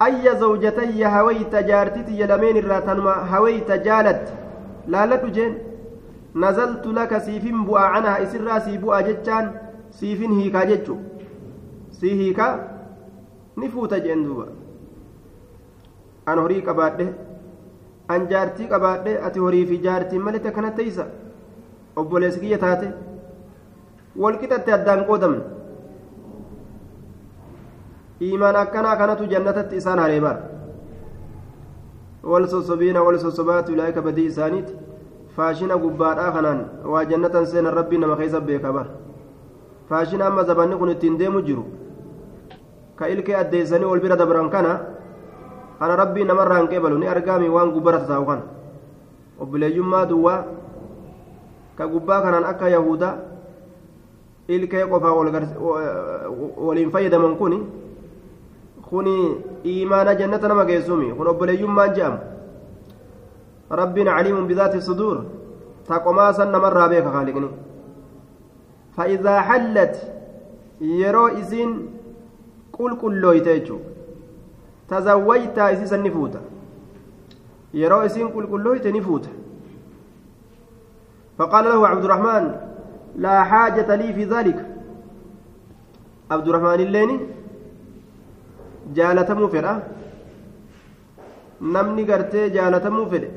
ayya 0.07 0.33
zawjatayya 0.41 1.09
hawayta 1.15 1.61
jaartitiyya 1.69 2.27
lameen 2.33 2.57
irraa 2.61 2.81
tanuma 2.89 3.13
hawayta 3.33 3.77
jaalatte 3.87 4.31
laalladhu 4.95 5.29
jeen 5.37 5.53
nazaltu 6.45 6.93
laka 6.99 7.19
siifin 7.27 7.63
bu'aa 7.69 7.87
canaha 7.95 8.23
isirraa 8.25 8.59
sii 8.67 8.77
bu'aa 8.85 9.01
jechaan 9.09 9.45
siifin 9.99 10.33
hiikaa 10.39 10.65
jechu 10.71 10.97
sii 11.99 12.13
hiikaa 12.21 12.51
ni 13.63 13.69
fuuta 13.75 13.99
jeen 14.07 14.25
duuba 14.27 14.47
an 16.33 16.39
horii 16.45 16.61
qabaadhe 16.69 17.07
an 18.15 18.27
jaartii 18.33 18.67
qabaadhe 18.75 19.13
ati 19.29 19.39
horii 19.47 19.65
fi 19.71 19.77
jaartiin 19.87 20.21
malite 20.27 20.51
kana 20.57 20.71
teeysa 20.79 21.05
obboleessi 22.03 22.39
kiyya 22.43 22.57
taate 22.65 22.89
walqixatte 24.23 24.71
addaan 24.77 25.05
qoodamne 25.05 25.41
iimaan 28.21 28.55
akkanaa 28.55 28.95
kanatu 28.95 29.27
jannatatti 29.33 29.75
isaan 29.77 29.99
haree 29.99 30.21
bara 30.21 30.41
wal 32.23 32.47
sossobiina 32.47 33.03
wal 33.03 33.17
sossobaati 33.19 33.71
ulaa'ika 33.73 34.01
badii 34.01 34.25
isaaniiti 34.31 34.73
faashina 35.35 35.77
gubbaadhaa 35.77 36.31
kanaan 36.31 36.61
waa 36.93 37.05
jannatan 37.05 37.45
seenan 37.47 37.73
rabbii 37.73 37.97
nama 37.97 38.15
keessa 38.15 38.41
beeka 38.41 38.73
bara 38.73 38.89
faashina 39.89 40.27
amma 40.27 40.43
zabanni 40.43 40.75
kun 40.79 40.89
ittiin 40.95 41.17
deemu 41.19 41.41
jiru 41.41 41.65
ka 42.95 43.07
ilkee 43.09 43.35
addeessanii 43.35 43.85
wal 43.91 43.99
bira 43.99 44.15
dabran 44.15 44.49
kana 44.49 44.79
kana 45.79 45.95
rabbii 45.95 46.23
namarraa 46.25 46.59
hin 46.63 46.67
qeebalu 46.73 46.97
ni 47.03 47.07
argaami 47.07 47.49
waan 47.49 47.71
gubbara 47.75 47.99
tasaa'u 47.99 48.25
kana 48.25 48.43
obboleeyyummaa 49.39 50.05
duwwaa 50.09 50.39
ka 51.77 51.87
gubbaa 51.87 52.21
kanaan 52.21 52.45
akka 52.51 52.69
yahuda 52.69 53.09
ilkee 54.47 54.85
qofaa 54.85 55.13
waliin 56.57 56.91
fayyadaman 56.91 57.35
kun 57.35 57.53
kun 58.89 59.07
iimaana 59.65 60.15
jannata 60.15 60.47
nama 60.47 60.65
geessumi 60.65 61.13
kun 61.17 61.27
obboleeyyummaan 61.27 61.95
je'amu 61.95 62.17
rabbiin 63.69 64.07
caliimun 64.15 64.47
bidaati 64.47 64.81
suduur 64.81 65.17
ta 65.87 65.99
qomaa 65.99 66.33
san 66.33 66.51
namarraa 66.51 66.89
beeka 66.89 67.11
kaaliqni 67.11 67.49
حلت 68.97 69.95
يرو 70.81 71.27
إذن 71.27 71.87
قل 72.73 72.95
قل 72.95 73.13
لويتيجو 73.21 73.77
تزوجت 74.89 75.57
إسيسا 75.59 75.97
نفوتا 75.97 76.41
يرو 77.73 77.99
إسين 78.01 78.27
قل 78.27 78.45
قل 78.51 78.61
لويت 78.63 78.87
نفوتا 78.87 79.29
فقال 81.37 81.65
له 81.65 81.87
عبد 81.87 82.03
الرحمن 82.03 82.55
لا 83.15 83.43
حاجة 83.43 83.95
لي 83.95 84.13
في 84.13 84.23
ذلك 84.25 84.59
عبد 86.31 86.47
الرحمن 86.47 86.79
الليني 86.87 87.19
jaalatamuu 88.97 89.47
fedha 89.53 89.71
namni 91.75 92.03
gartee 92.09 92.49
jaalatamuu 92.55 93.05
fedhe 93.13 93.29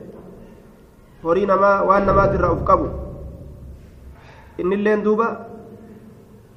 horii 1.22 1.46
namaa 1.50 1.76
waan 1.90 2.04
namaatirraa 2.08 2.50
uf 2.56 2.62
qabu 2.70 2.88
innilleen 4.64 5.02
duuba 5.06 5.28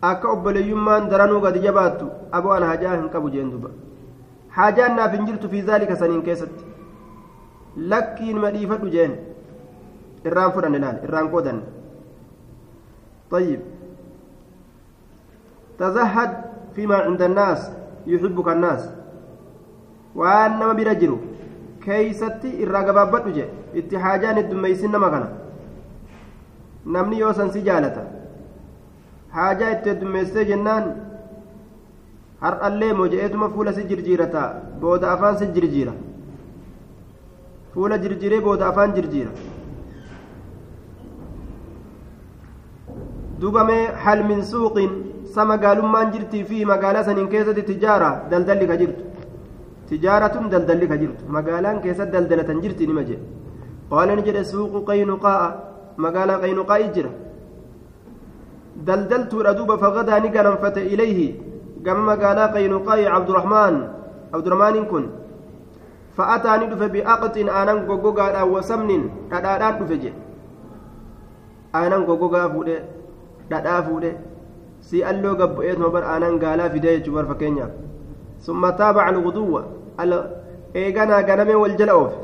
akka 0.10 0.28
obboleeyyummaan 0.34 1.10
daranuu 1.14 1.40
gadi 1.46 1.60
jabaattu 1.68 2.06
aboo 2.40 2.54
an 2.58 2.64
hajaa 2.72 2.96
hin 2.98 3.08
qabu 3.16 3.32
jeen 3.36 3.50
duuba 3.54 3.70
hajaan 4.58 4.96
naaf 5.00 5.12
hin 5.18 5.26
jirtu 5.30 5.50
fi 5.54 5.62
zaalika 5.70 5.96
saniin 6.02 6.24
keessatti 6.28 6.64
lakkiin 7.94 8.38
ma 8.44 8.52
dhiifadhu 8.58 8.90
jeen 8.96 9.14
irraan 10.32 10.52
fudhanne 10.58 10.80
laal 10.86 10.98
irraan 11.08 11.32
qoodanne 11.36 11.64
طيب 13.31 13.61
تزهد 15.79 16.31
فيما 16.75 16.97
عند 16.97 17.23
الناس 17.23 17.71
يحبك 18.07 18.49
الناس 18.49 18.91
وأنما 20.15 20.73
برجل 20.73 21.17
كيستي 21.85 22.65
الرقبة 22.65 23.33
je 23.37 23.45
itti 23.79 23.97
haajaan 23.97 24.37
heddummeeysin 24.37 24.91
nama 24.91 25.11
kana 25.11 25.29
namni 26.95 27.19
yoo 27.19 27.33
san 27.33 27.51
si 27.53 27.61
jaalata 27.69 28.03
haajaa 29.37 29.71
itti 29.77 29.89
heddummeessee 29.93 30.45
jennaan 30.51 30.85
har'allee 32.45 32.93
moo 32.99 33.09
je'eetuma 33.13 33.49
fuula 33.55 33.73
si 33.73 33.85
jirjiirata 33.91 34.43
booda 34.81 35.13
afaan 35.15 35.39
si 35.39 35.47
jirjiira 35.57 35.93
fuula 37.75 37.99
jirjiree 38.05 38.41
booda 38.47 38.69
afaan 38.71 38.95
jirjiira 38.97 39.31
dubamee 43.42 43.86
hal 44.04 44.20
min 44.30 44.42
suuqin 44.52 44.92
sa 45.34 45.46
magaalummaan 45.52 46.12
jirtii 46.14 46.44
fi 46.50 46.66
magaalaa 46.72 47.04
saniin 47.08 47.30
keessatti 47.34 47.64
tijaara 47.70 48.10
daldalli 48.32 48.68
ka 48.72 48.76
jirtu 48.82 49.04
tijaaratun 49.90 50.46
daldalli 50.54 50.88
ka 50.92 50.98
jirtu 51.02 51.24
magaalaan 51.38 51.82
keessatti 51.84 52.14
daldalatan 52.16 52.62
jirti 52.64 52.88
nima 52.90 53.04
jedhe 53.10 53.24
qaala 53.92 54.16
ni 54.18 54.22
jedhe 54.28 54.44
suuqu 54.52 54.80
qaynuqaa'a 54.90 55.48
magaalaa 56.06 56.40
qaynuqaa'i 56.44 56.86
jira 56.96 57.12
daldaltuudha 58.88 59.54
duuba 59.58 59.78
fagadaa 59.84 60.20
ni 60.24 60.30
ganamfate 60.36 60.82
ilayhi 60.94 61.28
gama 61.86 62.04
magaalaa 62.12 62.52
qaynuqaa'i 62.56 63.04
cabdurahmaan 63.14 63.76
cabdurahmaaniin 64.32 64.86
kun 64.92 65.06
fa'ataa 66.18 66.58
ni 66.62 66.66
dhufe 66.72 66.88
bi'aqxin 66.96 67.50
aanan 67.60 67.80
goggogaadhaan 67.90 68.50
wasamnin 68.56 69.04
dhadhaadhaan 69.32 69.76
dhufe 69.80 69.96
jedhe 70.04 70.20
aanan 71.80 72.06
goggogaa 72.10 72.48
fuudhe 72.54 72.78
dhadhaa 73.54 73.82
fuudhe 73.88 74.12
si 74.90 75.04
alloo 75.12 75.36
gabbu'eetuma 75.42 75.90
bar 75.96 76.04
aanan 76.14 76.40
gaalaa 76.44 76.70
fidee 76.76 76.98
jechuu 76.98 77.16
bar 77.18 77.26
fakkeenyaaf 77.32 77.72
summa 78.46 78.72
taabaca 78.82 79.08
alguduwwa 79.14 79.62
eeganaa 80.74 81.24
ganamee 81.30 81.56
wal 81.64 81.76
jala 81.80 81.96
oofe. 82.02 82.18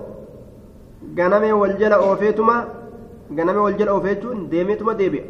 Ganamee 1.18 1.52
wal 1.62 1.76
jala 1.80 1.98
oofeetuma 2.06 2.56
ganamee 3.38 3.64
wal 3.66 3.78
jala 3.80 3.94
oofe 3.94 4.16
jechuun 4.16 4.50
deemeetuma 4.52 4.94
deebi'a. 5.00 5.26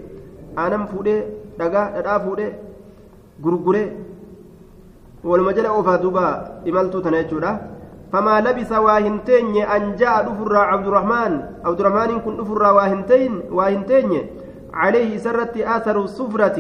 Aanan 0.58 0.88
fuudhee 0.92 1.22
dhagaa 1.60 1.92
dhadhaa 1.96 2.20
fuudhee 2.26 2.52
gurguree 3.44 3.88
waluma 5.24 5.54
jala 5.54 5.72
oofaa 5.78 5.98
duuba 6.04 6.24
imaltuu 6.66 7.02
tana 7.02 7.24
jechuudha. 7.24 7.60
Labisa 8.44 8.82
waa 8.82 9.00
hin 9.00 9.20
teenye 9.26 9.64
an 9.66 9.98
ja'a 10.00 10.24
dhufurraa 10.24 10.70
cabdurahmaan 10.72 11.34
cabdurahmaaniin 11.64 12.22
kun 12.22 12.38
dhufurraa 12.38 12.74
waa 12.74 13.68
hin 13.70 13.84
teenye 13.86 14.22
عليه 14.83 15.13
سرت 15.25 15.57
آثر 15.77 15.97
الصفرة 16.07 16.59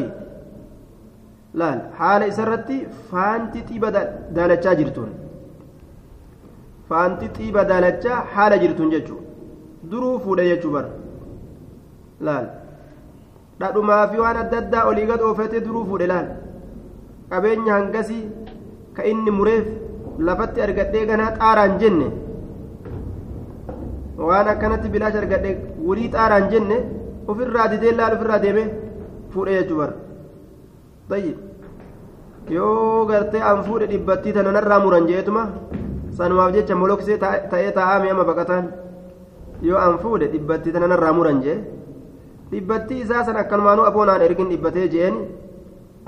لا 1.54 1.70
حال 1.98 2.22
سرت 2.38 2.68
فانت 3.10 3.54
تيبا 3.68 3.88
دالتشا 4.36 4.72
جرتون 4.78 5.10
فانت 6.88 7.20
تيبا 7.36 7.62
دالتشا 7.70 8.14
حال 8.32 8.52
جرتون 8.62 8.88
جتشو 8.94 9.16
درو 9.90 10.18
فودا 10.24 10.44
جتشو 10.50 10.70
بر 10.74 10.86
لا 12.26 12.36
dhadhumaa 13.62 14.04
fi 14.10 14.16
waan 14.24 14.38
adda 14.42 14.56
addaa 14.62 14.84
olii 14.90 15.06
gad 15.10 15.20
oofate 15.26 15.58
duruu 15.66 15.84
fuudhe 15.90 16.06
laal 16.12 16.28
qabeenya 17.30 17.72
hangasii 17.76 18.24
ka 18.96 19.02
inni 19.10 19.30
mureef 19.38 19.66
lafatti 20.28 20.64
argadhee 20.66 21.04
ganaa 21.10 21.30
xaaraan 21.38 21.74
jenne 21.82 22.08
waan 24.28 24.48
akkanatti 24.54 24.88
bilaash 24.94 25.18
argadhe 25.22 25.50
wurii 25.86 26.08
xaaraan 26.14 26.48
jenne 26.52 26.78
ofirraa 27.27 27.67
didee 27.71 27.91
laal 27.99 28.13
ofirraa 28.17 28.39
deeme 28.45 28.63
fuudhe 29.31 29.53
jechuu 29.59 29.77
bara. 29.81 29.93
Tayyib. 31.09 31.37
Yoo 32.55 33.05
gartee 33.05 33.41
an 33.51 33.63
fuudhe 33.63 33.87
dhibbattii 33.93 34.33
tana 34.35 34.51
narraa 34.57 34.79
muran 34.85 35.07
jeetuma 35.07 35.41
sanumaaf 36.17 36.53
jecha 36.55 36.75
moloksee 36.81 37.17
ta'ee 37.23 37.71
taa'aa 37.77 37.99
mi'ama 38.03 38.23
baqataan 38.29 38.65
yoo 39.69 39.77
an 39.87 39.97
fuudhe 40.03 40.27
dhibbattii 40.33 40.71
tana 40.75 40.87
narraa 40.93 41.13
muran 41.17 41.41
jee 41.45 41.57
dhibbattii 42.51 43.01
isaa 43.05 43.23
san 43.27 43.37
akkanumaanuu 43.43 43.85
aboonaan 43.89 44.21
ergin 44.27 44.49
dhibbatee 44.53 44.87
jeen 44.93 45.15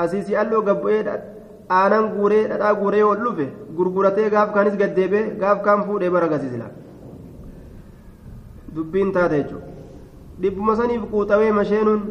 asiisii 0.03 0.35
alloo 0.43 0.61
gabbu'ee 0.69 1.03
aanan 1.79 2.05
guuree 2.15 2.43
dhadhaa 2.51 2.73
guuree 2.81 3.03
ol 3.09 3.19
dhufe 3.25 3.47
gurguratee 3.77 4.29
gaaf 4.35 4.53
kaanis 4.55 4.77
gaddeebee 4.81 5.23
gaaf 5.41 5.61
kaan 5.65 5.83
fuudhee 5.89 6.09
bara 6.15 6.27
gasiisila. 6.33 6.67
Dubbiin 8.75 9.11
taate 9.17 9.35
jechuudha 9.43 9.67
dhibbuma 10.41 10.75
saniif 10.75 11.03
quuxawee 11.11 11.51
masheenuun 11.51 12.01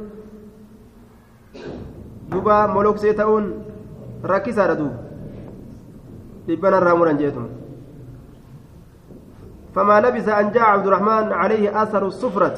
duba 2.30 2.68
moloksee 2.68 3.14
ta'uun 3.14 3.44
rakkisaadha 4.22 4.74
duuba. 4.74 4.98
Dhibbanarraa 6.46 6.96
muran 6.96 7.18
jeetuma. 7.18 7.48
فما 9.78 10.00
لبث 10.00 10.28
أن 10.28 10.50
جاء 10.50 10.62
عبد 10.62 10.86
الرحمن 10.86 11.32
عليه 11.32 11.82
أثر 11.82 12.06
الصفرة 12.06 12.56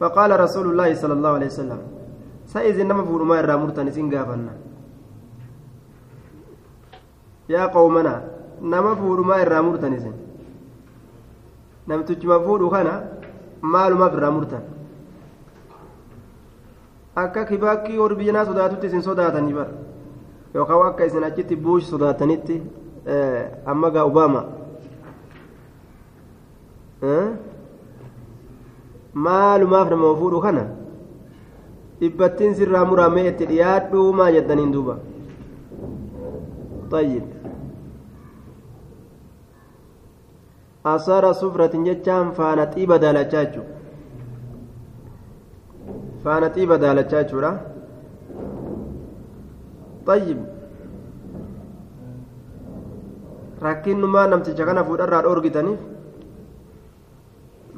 فقال 0.00 0.40
رسول 0.40 0.66
الله 0.70 0.94
صلى 0.94 1.12
الله 1.12 1.30
عليه 1.30 1.46
وسلم 1.46 1.80
سيز 2.46 2.78
إنما 2.78 3.04
فول 3.04 3.26
ما 3.26 3.36
يرى 3.38 3.56
مرتن 3.56 3.90
سنقافنا 3.90 4.52
يا 7.48 7.66
قومنا 7.66 8.14
نما 8.62 8.94
فول 8.94 9.26
ما 9.26 9.36
يرى 9.36 9.60
مرتن 9.62 9.92
سن 10.00 10.14
نم 11.88 12.02
تجمع 12.02 12.38
فول 12.38 12.70
خنا 12.70 12.94
مال 13.62 13.92
ما 13.94 14.08
في 14.08 14.16
مرتن 14.16 14.62
akka 17.16 17.44
kibaakkii 17.44 17.98
biyyanaa 18.16 18.44
sodaatutti 18.44 18.86
isin 18.86 19.02
sodaatanii 19.02 19.54
bara 19.54 19.70
yookaan 20.54 20.86
akka 20.86 21.04
isin 21.04 21.24
achitti 21.24 21.56
buush 21.56 21.86
sodaatanitti 21.90 22.62
amma 23.74 23.90
gaa 23.90 24.04
ubaama 24.04 24.44
maalumaaf 29.14 29.90
nama 29.90 30.14
fuudhu 30.20 30.40
kana 30.40 30.66
dhibbattiin 32.00 32.54
sirraa 32.54 32.84
muramee 32.84 33.28
itti 33.32 33.46
dhiyaadhuu 33.54 34.12
maa 34.12 34.30
jettaniin 34.38 34.72
duuba 34.76 34.98
طيب 36.92 37.24
أصار 40.86 41.32
سفرة 41.32 41.74
جتان 41.86 42.30
فانا 42.36 42.64
طيبة 42.64 42.96
دالتشاجو 42.96 43.62
xiiba 46.54 46.78
daalachaa 46.78 47.22
jechuudha 47.24 47.52
طيب 50.06 50.38
kana 54.66 54.82
fuudharraa 54.84 55.22
dhoorgitaniif 55.22 55.80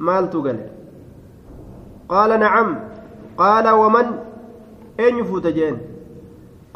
maaltu 0.06 0.42
gale 0.46 0.64
qaala 2.12 2.38
nacam 2.44 2.68
qaala 3.40 3.70
waman 3.80 4.08
eenyu 5.04 5.24
fuute 5.30 5.50
jeen 5.58 5.76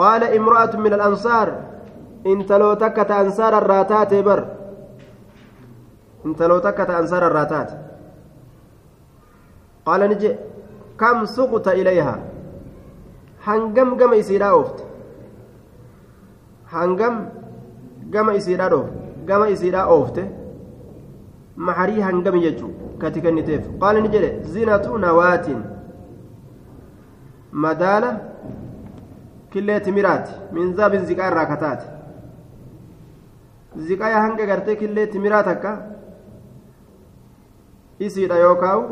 qaala 0.00 0.26
imra'atu 0.38 0.76
min 0.85 0.92
alansaar 0.98 1.48
intaloo 2.33 2.74
takka 2.83 3.04
ta 3.11 3.14
ansaara 3.24 3.59
irraa 3.64 3.85
taate 3.92 4.18
bar 4.28 4.40
intaloo 6.26 6.61
takka 6.66 6.87
ta 6.90 6.98
ansaara 7.00 7.26
irraa 7.31 7.46
taate 7.54 7.74
qaala 9.87 10.04
ni 10.12 10.16
jee 10.22 10.37
kam 11.00 11.26
suquta 11.37 11.74
ilayhaa 11.80 12.18
hangam 13.46 13.96
gama 14.00 14.16
isiidhaa 14.22 14.52
oofte 14.61 14.82
hangam 16.74 17.14
gama 18.14 18.34
isiidhaa 18.40 18.68
dhoofte. 18.72 18.98
Gama 19.28 19.48
isiidhaa 19.54 19.87
oofte 19.94 20.22
maharii 21.56 22.00
hangami 22.00 22.40
jechuu 22.40 22.70
kati 23.00 23.20
kenniteef. 23.24 23.64
Qaala 23.80 24.00
ni 24.00 24.08
jedhe 24.14 24.30
zinatu 24.52 24.98
nawaatiin 24.98 25.62
madaala 27.64 28.11
killee 29.52 29.80
timiraati 29.87 30.32
minzaabin 30.52 31.04
ziqaa 31.11 31.28
irraa 31.32 31.46
kataate 31.52 31.87
ziqaa 33.88 34.20
hanga 34.24 34.46
gartee 34.50 34.76
killee 34.82 35.06
timiraa 35.14 35.42
takka 35.50 35.72
isiidha 38.06 38.37
yookaawu 38.44 38.82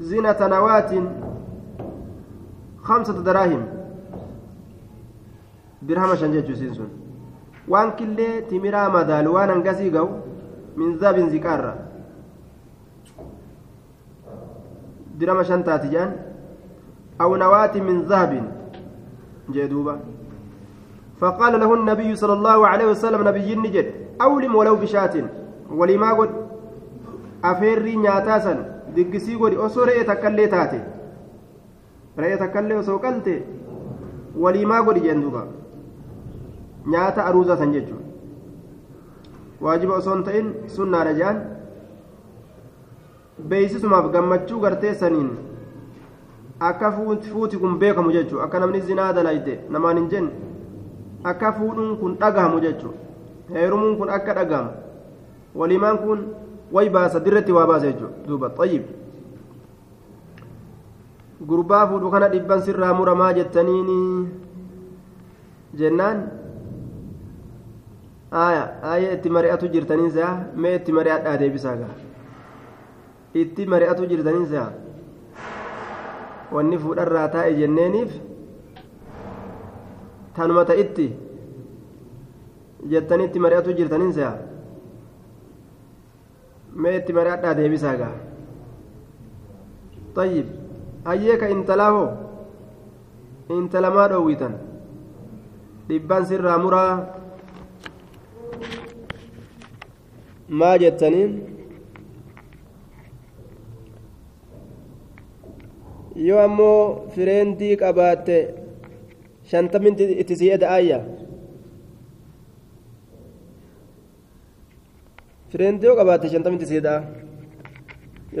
زينة 0.00 0.40
نواة 0.40 0.92
خمسة 2.82 3.22
دراهم 3.22 3.62
sun 5.82 6.90
waan 7.68 7.92
killee 7.96 8.42
timiraa 8.50 8.88
madaalu 8.90 9.34
waan 9.34 9.50
hangasii 9.50 9.90
ga'u 9.90 10.08
min 10.76 10.98
zaabin 10.98 11.30
ziqaarra 11.30 11.74
dirhama 15.18 15.44
shan 15.44 15.64
taati 15.64 15.88
jedhan 15.94 16.12
aw 17.18 17.30
nawaati 17.36 17.80
min 17.80 18.06
zahabin 18.06 18.46
jee 19.50 19.68
duuba 19.68 19.98
فقال 21.22 21.60
له 21.60 21.74
النبي 21.74 22.16
صلى 22.16 22.32
الله 22.32 22.66
عليه 22.66 22.86
وسلم 22.86 23.28
نبي 23.28 23.54
نجد 23.54 23.86
أولم 24.22 24.54
ولو 24.54 24.76
بشاة 24.76 25.14
ولما 25.70 26.12
قد 26.18 26.30
afeerrii 27.50 27.96
nyaataa 27.96 28.40
san 28.40 28.58
diggisii 28.96 29.36
godhi 29.36 29.56
osoo 29.66 29.84
re'ee 29.84 30.04
takkaallee 30.10 30.48
taate. 30.48 30.80
Re'ee 32.16 32.36
takkaallee 32.42 32.76
osoo 32.78 32.98
qalte 33.04 33.34
waliimaa 34.44 34.82
godhi 34.88 35.00
jeen 35.06 35.22
duuba. 35.22 35.46
Nyaata 36.94 37.24
aruuzaa 37.30 37.56
san 37.56 37.72
jechuudha. 37.72 38.04
Waajiba 39.60 39.94
osoo 39.96 40.14
hin 40.14 40.24
ta'in 40.24 40.52
sunnaadha 40.76 41.12
jaan 41.20 41.40
beeksisumaaf 43.48 44.10
gammachuu 44.12 44.60
gartee 44.60 44.94
saniin 44.94 45.30
akka 46.60 46.92
fuuti 46.92 47.56
kun 47.58 47.78
beekamu 47.78 48.12
jechuudha. 48.12 48.44
Akka 48.44 48.60
namni 48.60 48.80
zinaa 48.80 49.12
dalayte 49.12 49.58
namaan 49.70 49.96
hin 50.02 50.08
jenne 50.08 50.30
akka 51.24 51.52
fuudhuun 51.58 51.96
kun 52.04 52.16
dhagahamu 52.20 52.60
jechuudha. 52.60 52.98
Heerumuun 53.56 53.96
kun 53.96 54.10
akka 54.10 54.34
dhagahamu. 54.34 54.70
Waliimaan 55.54 55.98
kun. 55.98 56.24
Way 56.72 56.88
baasa 56.88 57.20
dirretti 57.20 57.52
waa 57.52 57.66
baasa 57.66 57.86
jechuudha 57.92 58.26
duuba 58.26 58.48
xayyib 58.58 58.84
gurbaa 61.46 61.86
fuudhu 61.90 62.10
kana 62.10 62.28
dhibban 62.32 62.62
sirraa 62.62 62.94
muramaa 62.94 63.32
jettaniini 63.38 63.98
jennaan 65.80 66.18
aaya 68.42 68.62
aaya 68.90 69.12
itti 69.16 69.28
mari'atu 69.36 69.68
jirtaniin 69.74 70.10
se'a 70.16 70.30
mee 70.56 70.74
itti 70.78 70.92
mari'adhaa 70.98 71.36
deebisaa 71.42 71.76
gaa 71.80 71.94
itti 73.42 73.66
mari'atu 73.74 74.06
jirtaniin 74.12 74.46
se'a 74.52 74.68
wanni 76.52 76.78
fuudharraa 76.84 77.26
taa'e 77.34 77.52
jenneeniif 77.58 78.14
tanuma 80.36 80.64
ta'itti 80.70 81.08
jettanii 82.94 83.26
itti 83.30 83.38
mari'atu 83.46 83.76
jirtaniin 83.80 84.12
se'a 84.20 84.32
mee 86.80 86.96
itti 86.98 87.12
mari'adhaa 87.18 87.54
deebisaa 87.60 87.96
gaa 88.02 88.14
طيب 90.16 90.46
hayyeeka 91.08 91.46
intalaa 91.54 91.90
hoo 91.96 92.08
intalamaa 93.58 94.08
dhoowwitan 94.12 94.54
dhibban 95.88 96.26
sirraa 96.30 96.58
muraa 96.64 96.92
maa 100.60 100.76
jettaniin 100.82 101.32
yoo 106.28 106.40
ammoo 106.44 107.08
fireentii 107.14 107.76
qabaatte 107.82 108.36
shantamin 109.50 109.94
itti 110.22 110.36
sii 110.40 110.50
eda'aayya 110.56 110.98
fireentii 115.52 115.88
yoo 115.88 115.96
qabaatte 116.00 116.30
shantamin 116.32 116.58
itti 116.58 116.68
sii 116.70 116.80
eda'a 116.82 117.00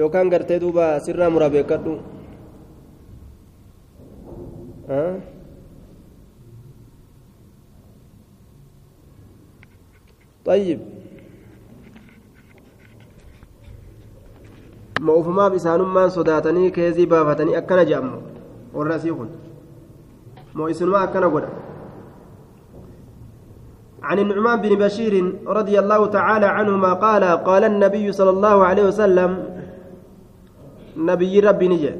yookaan 0.00 0.32
gartee 0.34 0.58
duuba 0.64 0.84
sirraa 1.06 1.30
muraa 1.34 1.52
beekadhu 1.54 1.94
طيب 10.44 10.78
ma 15.02 15.12
ufumaaf 15.18 15.54
isaanummaan 15.58 16.10
sodaatanii 16.16 16.70
keezii 16.76 17.06
baafatanii 17.12 17.56
akkana 17.60 17.84
jedhamu 17.90 18.18
warra 18.74 18.94
asii 19.00 19.14
kun 19.20 19.30
moo 20.58 20.68
isinumaa 20.74 21.00
akkana 21.06 21.28
godha 21.34 21.48
عن 24.12 24.18
النعمان 24.24 24.56
بن 24.64 24.72
بشير 24.84 25.14
رضي 25.58 25.76
الله 25.82 26.00
تعالى 26.16 26.46
عنهما 26.58 26.90
قال 27.04 27.24
قال 27.48 27.62
النبي 27.72 28.06
صلى 28.18 28.30
الله 28.36 28.56
عليه 28.68 28.84
وسلم 28.90 29.30
نبي 31.10 31.32
ربي 31.48 31.66
نجي 31.72 31.92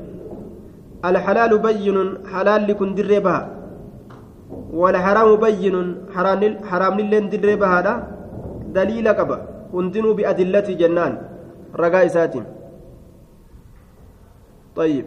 الحلال 1.11 1.53
بين 1.69 1.97
حلال 2.33 2.61
لكن 2.69 2.89
دربها 2.99 3.41
والحرام 4.81 5.31
بين 5.47 5.77
حرام 6.15 6.43
حرام 6.71 6.97
لين 7.13 7.25
دربها 7.33 7.93
دليل 8.79 9.07
قبا 9.19 9.39
هندنوا 9.75 10.13
بأدلة 10.19 10.69
جنان 10.81 11.13
رقاء 11.83 12.07
ساتم 12.17 12.45
طيب. 14.77 15.07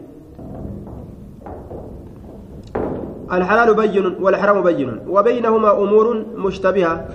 الحلال 3.32 3.74
بين 3.74 4.06
والحرام 4.22 4.62
بين 4.64 4.90
وبينهما 5.10 5.72
أمور 5.84 6.26
مشتبهة. 6.38 7.08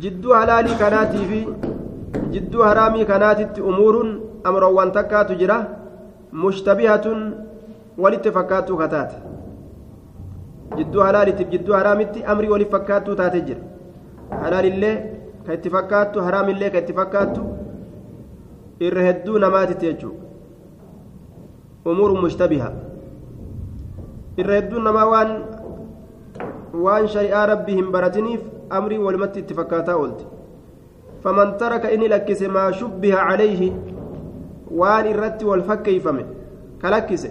جد 0.00 0.32
حلال 0.32 0.66
كانت 0.78 1.12
في 1.16 1.46
جد 2.32 2.62
حرامي 2.62 3.04
كانت 3.04 3.58
أمور 3.58 3.94
أمر 4.46 4.64
وانتكا 4.64 5.22
تجرى 5.22 5.58
مشتبهة 6.32 7.06
ولتفكات 7.98 8.68
كتات. 8.72 9.12
جد 10.78 10.94
حلال 11.00 11.28
جد 11.50 11.72
حرامت 11.72 12.14
أمري 12.32 12.48
ولفكات 12.48 13.10
تاتجر 13.10 13.58
حلال 14.42 14.66
الله 14.72 14.94
كاتفكات 15.46 16.18
حرام 16.18 16.48
الله 16.48 16.68
كاتفكات 16.68 17.36
إرهدون 18.82 19.42
ما 19.46 19.64
تتجو 19.64 20.12
أمور 21.86 22.10
مشتبهة. 22.24 22.89
الردون 24.40 24.84
ما 24.96 25.04
وان 25.04 25.30
وان 26.74 27.06
شريعة 27.06 27.44
ربهم 27.52 27.86
برتنيف 27.92 28.40
أمري 28.72 28.98
ولمت 28.98 29.36
اتفاكاتا 29.36 29.94
قلت 30.00 30.20
فمن 31.22 31.56
ترك 31.56 31.86
إني 31.86 32.08
لكس 32.08 32.42
ما 32.42 32.70
شبه 32.70 33.14
عليه 33.26 33.62
وان 34.70 35.06
الرت 35.14 35.40
والفك 35.44 35.88
يفهم 35.88 36.18
كلكس 36.82 37.24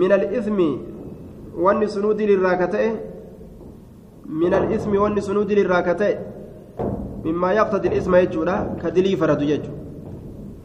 من 0.00 0.12
الإثم 0.18 0.58
وان 1.62 1.86
سنود 1.86 2.20
للراكتين 2.30 2.94
من 4.42 4.54
الإثم 4.54 4.92
وان 5.02 5.20
سنود 5.20 5.52
للراكتين 5.52 6.16
مما 7.24 7.52
يقتضي 7.52 7.88
الإثم 7.88 8.14
يجولا 8.14 8.56
كدلي 8.82 9.16
فرد 9.16 9.42
يجو 9.42 9.72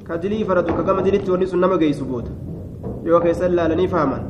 كدلي 0.08 0.43
فرد 0.43 0.67
كما 0.88 1.02
دلت 1.02 1.30
وان 1.30 1.45
سنما 1.45 1.78
جيسو 1.78 2.06
بوتا 2.06 2.49
yoo 3.04 3.19
keessan 3.23 3.56
laalanii 3.56 3.88
fahman 3.88 4.23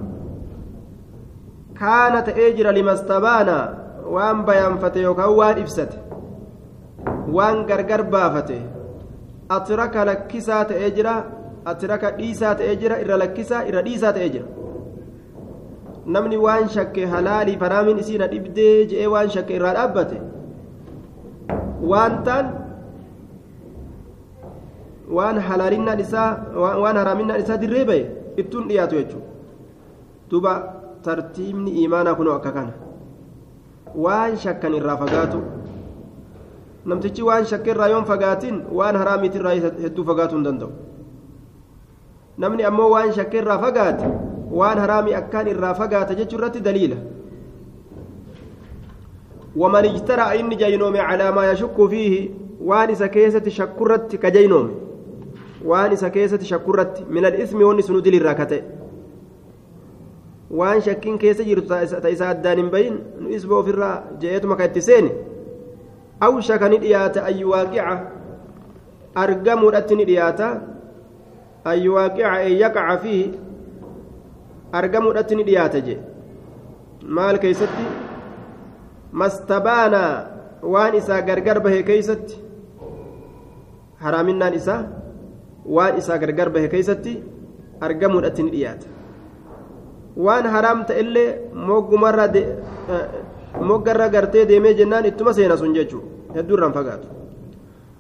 bayaanfate 4.46 5.02
yookaan 5.08 5.36
waan 5.40 5.58
ibsate 5.64 5.98
waan 7.36 7.66
gargar 7.70 8.04
baafate 8.14 8.58
atiraka 9.58 10.06
lakkisaa 10.12 10.64
ta'ee 10.72 10.92
jira 10.98 11.14
atiraka 11.72 12.12
dhiisaa 12.18 12.56
ta'ee 12.62 12.76
jira 12.82 13.00
irra 13.04 13.18
lakkisaa 13.24 13.62
irra 13.72 13.82
dhiisaa 13.88 14.14
ta'ee 14.18 14.30
jira 14.36 14.48
namni 16.16 16.38
waan 16.46 16.70
shakke 16.76 17.06
halaalii 17.14 17.58
faraamiin 17.64 18.00
isii 18.04 18.18
na 18.24 18.28
dhibdee 18.34 18.86
je'ee 18.94 19.08
waan 19.14 19.30
shakke 19.36 19.56
irraa 19.60 19.74
dhaabbate 19.78 20.18
waan 21.92 22.18
taan 22.28 22.52
waan 25.20 25.40
halaalinnaan 25.50 26.00
isaa 26.06 26.30
waan 26.56 26.98
haraaminaan 27.02 27.40
isaa 27.46 27.62
dirree 27.62 27.86
baye 27.92 28.04
ittuun 28.44 28.68
dhiyaatu 28.70 28.96
jechuudha 28.96 29.28
duuba 30.32 30.54
tartiibni 31.04 31.72
imaanaa 31.84 32.16
kunoo 32.16 32.34
akka 32.34 32.52
kana 32.52 32.74
waan 34.06 34.38
shakkan 34.38 34.74
irraa 34.80 34.98
fagaatu 35.04 35.42
namtichi 36.86 37.28
waan 37.30 37.46
shakka 37.52 37.88
yoon 37.94 38.06
fagaatin 38.06 38.64
waan 38.80 38.96
haraamiitirraa 39.02 39.54
hedduu 39.86 40.06
fagaatuu 40.10 40.38
hin 40.38 40.50
danda'u 40.50 40.72
namni 42.46 42.68
ammoo 42.72 42.90
waan 42.96 43.14
shakka 43.20 43.42
irraa 43.44 43.60
fagaate 43.64 44.12
waan 44.62 44.84
haraamii 44.86 45.16
akkaan 45.22 45.48
irraa 45.56 45.74
fagaata 45.84 46.20
jechuu 46.22 46.42
irratti 46.42 46.68
daliila 46.68 47.00
ومن 49.56 49.86
اجترى 49.86 50.40
إني 50.40 50.56
جينوم 50.56 50.98
على 50.98 51.32
ما 51.32 51.52
يشك 51.52 51.88
فيه 51.90 52.30
وان 52.62 52.94
كيست 52.94 53.50
شكرت 53.50 54.16
كجينوم 54.16 54.70
waan 55.66 55.92
isa 55.92 56.10
keessatti 56.10 56.46
shakkurratti 56.46 57.04
min 57.10 57.26
al-ismi 57.26 57.64
wanni 57.64 57.84
sunu 57.84 58.02
dilirraa 58.02 58.36
kate 58.36 58.64
waan 60.58 60.82
shakkiin 60.82 61.18
keessa 61.22 61.44
jirtu 61.44 61.68
ta 62.04 62.10
isa 62.10 62.30
addaan 62.34 62.58
hin 62.62 62.70
bayin 62.74 62.96
nu 63.22 63.28
isba 63.38 63.56
ofirraa 63.62 63.96
je'eetuma 64.22 64.56
ka 64.60 64.66
itti 64.70 64.82
seene 64.82 65.12
aw 66.26 66.34
shaka 66.48 66.70
ni 66.70 66.78
dhiyaata 66.84 67.20
an 67.28 67.36
yuwaaqica 67.42 67.94
argamuudhatti 69.24 69.96
ni 70.00 70.06
dhiyaata 70.10 70.48
an 71.70 71.78
yuwaaqica 71.86 72.30
en 72.48 72.54
yaqaca 72.64 72.96
fiihi 73.04 73.26
argamuudhatti 74.82 75.34
ni 75.36 75.44
dhiyaata 75.50 75.80
je 75.88 75.96
maal 77.18 77.38
keeysatti 77.46 77.86
mastabaanaa 79.22 80.12
waan 80.74 80.94
isaa 81.02 81.22
gargar 81.32 81.58
bahe 81.66 81.82
keeysatti 81.90 82.36
haraaminaan 84.04 84.54
isaa 84.62 84.82
waan 85.78 85.98
isaa 86.02 86.18
gargar 86.24 86.50
bahe 86.56 86.68
keeysatti 86.74 87.14
argamuudhatti 87.88 88.44
ni 88.44 88.52
dhiyaata 88.56 88.88
waan 90.26 90.46
haraam 90.56 90.80
ta'ellee 90.90 91.30
moggumarra 91.68 92.28
moggarra 93.70 94.08
gartee 94.16 94.46
deemee 94.50 94.78
jennaan 94.80 95.06
ittuma 95.12 95.34
seena 95.34 95.58
sun 95.58 95.74
jechuu 95.78 96.04
hedduu 96.36 96.58
irraan 96.58 96.74
fagaatu. 96.80 97.08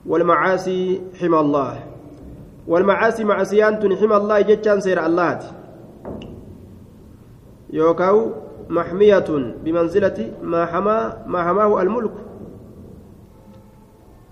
والمعاصي 0.05 1.01
حمى 1.19 1.39
الله 1.39 1.83
والمعاصي 2.67 3.23
معصيان 3.23 3.95
حمى 3.95 4.15
الله 4.17 4.41
جتان 4.41 4.79
سير 4.81 5.05
الله 5.05 5.39
يوكاو 7.69 8.31
محمية 8.69 9.29
بمنزلة 9.63 10.31
ما 10.43 10.65
حما 10.65 11.23
ما 11.27 11.39
حماه 11.43 11.81
الملك 11.81 12.11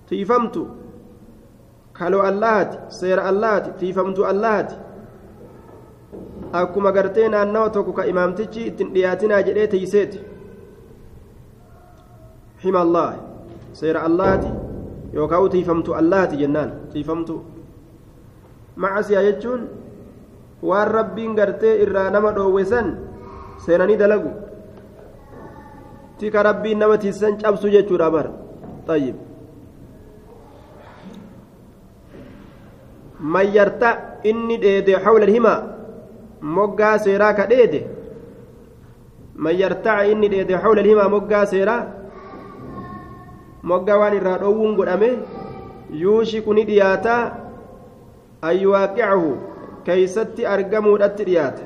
تيفمت 0.10 0.68
كالو 2.00 2.28
اللات 2.30 2.72
سير 2.90 3.30
اللات 3.30 3.80
تيفمت 3.80 4.20
اللات 4.20 4.72
akkuma 6.54 6.92
gartee 6.92 7.30
naannawa 7.30 7.70
tokko 7.70 7.94
ka 7.94 8.06
imaamtichi 8.06 8.68
ittin 8.68 8.94
dhiyaatinaa 8.94 9.42
jedhee 9.44 9.68
teeyseeti. 9.68 10.20
Hima 12.64 12.80
allah 12.82 13.16
seera 13.74 14.02
allaati 14.10 14.48
yookaan 15.14 15.50
tiifamtu 15.50 15.94
allaati 15.94 16.38
jennaan. 16.38 16.72
Tiifamtu. 16.94 17.44
Macasiyaa 18.76 19.24
jechuun 19.24 19.70
waan 20.64 20.92
rabbiin 20.92 21.36
gartee 21.36 21.82
irraa 21.82 22.10
nama 22.10 22.32
dhoowwe 22.32 22.66
san 22.66 22.98
seenanii 23.66 23.98
dalagu. 23.98 24.32
Tika 26.18 26.44
rabbiin 26.44 26.80
nama 26.80 26.98
tiisan 26.98 27.38
cabsu 27.38 27.70
jechuudha 27.70 28.12
bara. 28.12 28.32
Tayyib. 28.86 29.16
Mayyarta 33.20 33.98
inni 34.24 34.58
dheede 34.62 34.94
hawla 35.04 35.26
himaa 35.26 35.77
moggaa 36.42 36.98
seeraa 37.06 37.34
ka 37.34 37.46
dheede 37.52 37.80
mayyartaca 39.46 40.06
inni 40.12 40.28
dheede 40.34 40.56
hawla 40.64 40.82
himaa 40.90 41.10
moggaa 41.16 41.46
seeraa 41.54 41.82
moggaa 43.72 43.98
waan 44.02 44.16
irraa 44.20 44.38
dhoowwuun 44.44 44.76
godhame 44.80 45.10
yuushiku 46.04 46.54
ni 46.54 46.64
dhiyaataa 46.70 47.22
an 48.50 48.56
yuwaaqicahu 48.64 49.30
keeysatti 49.86 50.46
argamuudhatti 50.54 51.24
dhiyaata 51.30 51.64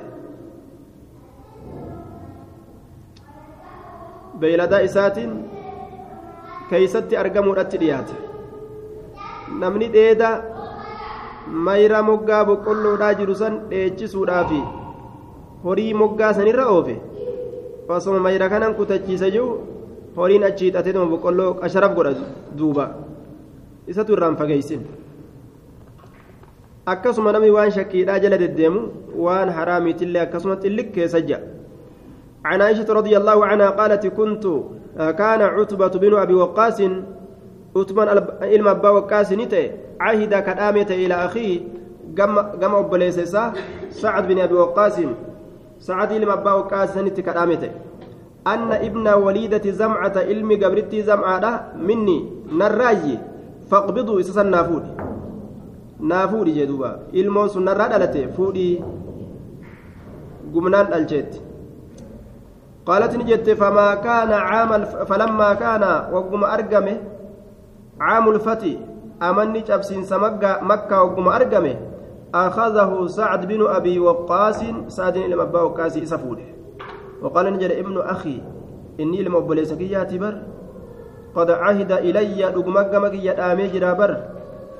beeyladaa 4.39 4.79
isaatiin 4.89 5.33
keeysatti 6.69 7.17
argamuudhatti 7.23 7.77
dhiyaata 7.83 8.13
namni 9.63 9.87
dheeda 9.95 10.29
mayra 11.47 12.01
moggaa 12.09 12.43
boqqolloodhaa 12.49 13.13
jiru 13.19 13.35
san 13.35 13.59
dheechisuudhaafi 13.69 14.61
horii 15.63 15.93
moggaa 16.01 16.33
sanirra 16.33 16.65
oofe 16.75 16.95
osoma 17.89 18.19
mayra 18.25 18.49
kanan 18.49 18.73
kutachiise 18.79 19.31
jiru 19.35 19.47
horiin 20.15 20.43
achi 20.49 20.65
hidhatee 20.65 20.93
nama 20.93 21.05
boqqolloo 21.13 21.53
qasharaf 21.61 21.95
godha 21.95 22.13
duuba 22.57 22.85
isatu 23.93 24.13
irraan 24.15 24.37
fageeysin 24.41 24.81
akkasuma 26.93 27.31
namni 27.35 27.51
waan 27.57 27.71
shakkiidhaa 27.77 28.19
jala 28.23 28.37
deddeemu 28.43 28.81
waan 29.25 29.49
haraamiitillee 29.57 30.21
akkasuma 30.27 30.55
xilliq 30.63 30.93
keessa 30.99 31.21
jira 31.31 31.41
عن 32.45 32.61
عائشة 32.61 32.89
رضي 32.89 33.13
الله 33.17 33.45
عنها 33.45 33.69
قالت 33.69 34.07
كنت 34.07 34.45
كان 34.97 35.41
عتبة 35.41 35.93
بن 36.01 36.13
أبي 36.25 36.33
وقاص 36.33 36.79
عتبة 37.75 38.03
إلما 38.43 38.71
أبا 38.71 38.89
وقاص 38.89 39.31
نتي 39.31 39.71
عهد 39.99 40.33
كدامة 40.47 40.89
إلى 40.89 41.13
أخيه 41.13 41.59
قام 42.61 42.75
أبليسسا 42.75 43.53
سعد 43.89 44.27
بن 44.27 44.39
أبي 44.39 44.53
وقاص 44.53 44.95
سعد 45.79 46.11
إلما 46.11 46.33
أبا 46.33 46.51
وقاص 46.53 46.97
نتي 46.97 47.21
كدامة 47.21 47.63
أن 48.47 48.71
ابن 48.71 49.07
وليدة 49.07 49.71
زمعة 49.71 50.13
علمي 50.17 50.55
قبرتي 50.55 51.01
زمعة 51.03 51.73
مني 51.87 52.17
نراجي 52.51 53.17
فاقبضوا 53.71 54.19
إسسا 54.19 54.43
نافود 54.43 54.83
نافود 55.99 56.47
جدوبا 56.49 56.99
إلمو 57.13 57.47
سنرى 57.47 57.85
دلته 57.93 58.25
فودي 58.35 58.81
قمنان 60.53 60.93
الجيت 60.93 61.31
قالت 62.85 63.15
نجت 63.15 63.49
فما 63.49 63.95
كان 63.95 64.31
عام 64.33 64.71
فلما 65.09 65.53
كان 65.53 65.83
وقم 66.13 66.43
أرقمه 66.43 66.97
الفتي 68.27 68.79
أمني 69.21 69.59
جبسين 69.61 70.03
سمكة 70.03 70.59
مكة 70.61 71.03
وقم 71.03 71.27
أرقمه 71.27 71.75
أخذه 72.33 73.07
سعد 73.07 73.47
بن 73.47 73.67
أبي 73.67 73.99
وقاص 73.99 74.63
سعد 74.87 75.17
بن 75.17 75.39
أبي 75.39 75.57
وقاص 75.57 75.97
إسفوده. 75.97 76.49
وقال 77.21 77.53
نجد 77.53 77.71
ابن 77.71 77.97
أخي 77.97 78.41
إني 78.99 79.23
لما 79.23 79.37
أبليسك 79.37 79.81
ياتي 79.81 80.17
بر. 80.17 80.41
قد 81.35 81.51
عهد 81.51 81.91
إلي 81.91 82.45
رقمك 82.45 82.93
آمي 83.39 83.67
جرابر 83.67 84.17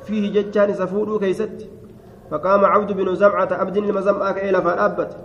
فيه 0.04 0.34
جتان 0.34 0.74
سفودو 0.74 1.20
كيست. 1.20 1.70
فقام 2.32 2.66
عبد 2.66 2.92
بن 2.92 3.16
زمعة 3.16 3.50
عبد 3.52 3.78
المزمعة 3.78 4.32
إلى 4.32 4.62
فالأبت 4.62 5.18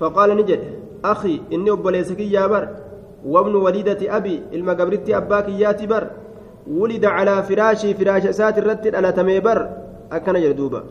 فقال 0.00 0.36
نجد 0.36 0.60
أخي 1.04 1.40
إني 1.52 1.70
أبليسك 1.70 2.20
يا 2.20 2.46
بر. 2.46 2.68
وابن 3.26 3.54
وليدة 3.54 4.16
أبي 4.16 4.42
المقبرتي 4.52 5.16
أباك 5.16 5.48
ياتي 5.48 5.86
بر. 5.86 6.06
ولد 6.70 7.04
على 7.04 7.42
فراشي 7.42 7.94
فراش 7.94 8.26
سات 8.26 8.58
الرتل 8.58 8.96
على 8.96 9.12
تميبر 9.12 9.68
أكن 10.12 10.32
جردوبا 10.32 10.84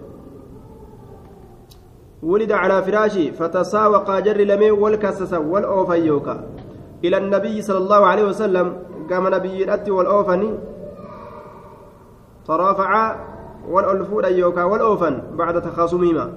ولد 2.24 2.52
على 2.52 2.82
فراشي 2.84 3.32
فتساوق 3.32 4.20
جر 4.20 4.38
لمي 4.38 4.72
والكسس 4.72 5.34
والأوفيوكا 5.34 6.44
إلى 7.04 7.18
النبي 7.18 7.62
صلى 7.62 7.78
الله 7.78 8.06
عليه 8.06 8.24
وسلم 8.24 8.78
قام 9.10 9.28
نبي 9.36 9.64
الأتي 9.64 9.92
والأوفني 9.92 10.50
ترافع 12.48 13.16
والألفون 13.70 14.26
أيوكا 14.26 14.64
والأوفن 14.64 15.22
بعد 15.34 15.62
تخاصمهما. 15.62 16.34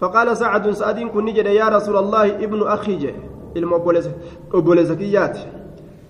فقال 0.00 0.36
سعد 0.36 0.70
سعد 0.70 1.00
كن 1.00 1.28
يا 1.28 1.68
رسول 1.68 1.96
الله 1.96 2.34
ابن 2.34 2.62
أخي 2.66 2.96
جي 2.96 3.14
المبولزكيات 3.56 5.38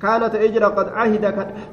كانت 0.02 0.34
أجرى 0.34 0.64
قد 0.64 0.88
عهد 0.88 1.24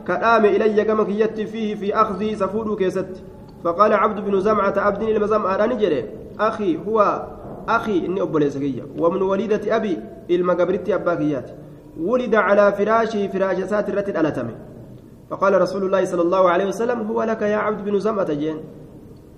كلام 0.08 0.46
إلي 0.46 0.84
كما 0.84 1.04
كيت 1.04 1.40
فيه 1.42 1.76
في 1.76 1.96
أخذي 1.96 2.36
سفود 2.36 2.78
كيست. 2.78 3.24
فقال 3.64 3.94
عبد 3.94 4.20
بن 4.26 4.40
زمعة 4.40 4.74
عبد 4.78 5.02
المزمعة 5.02 5.66
نجري. 5.66 6.06
أخي 6.40 6.78
هو 6.88 7.28
أخي 7.70 8.06
إني 8.06 8.22
أبولزكية 8.22 8.84
ومن 8.98 9.22
وليدة 9.22 9.76
أبي 9.76 10.00
المقبرتي 10.30 10.96
أباكيات 10.96 11.52
ولد 12.00 12.36
على 12.36 12.72
فراشه 12.72 13.28
فراش 13.28 13.58
سات 13.58 13.90
الرتل 13.90 14.18
ألتمي. 14.18 14.56
فقال 15.30 15.62
رسول 15.62 15.84
الله 15.84 16.06
صلى 16.06 16.22
الله 16.22 16.50
عليه 16.50 16.66
وسلم 16.66 17.08
هو 17.08 17.24
لك 17.24 17.42
يا 17.42 17.58
عبد 17.58 17.86
بن 17.86 18.00
زمعة 18.00 18.34
جين. 18.34 18.58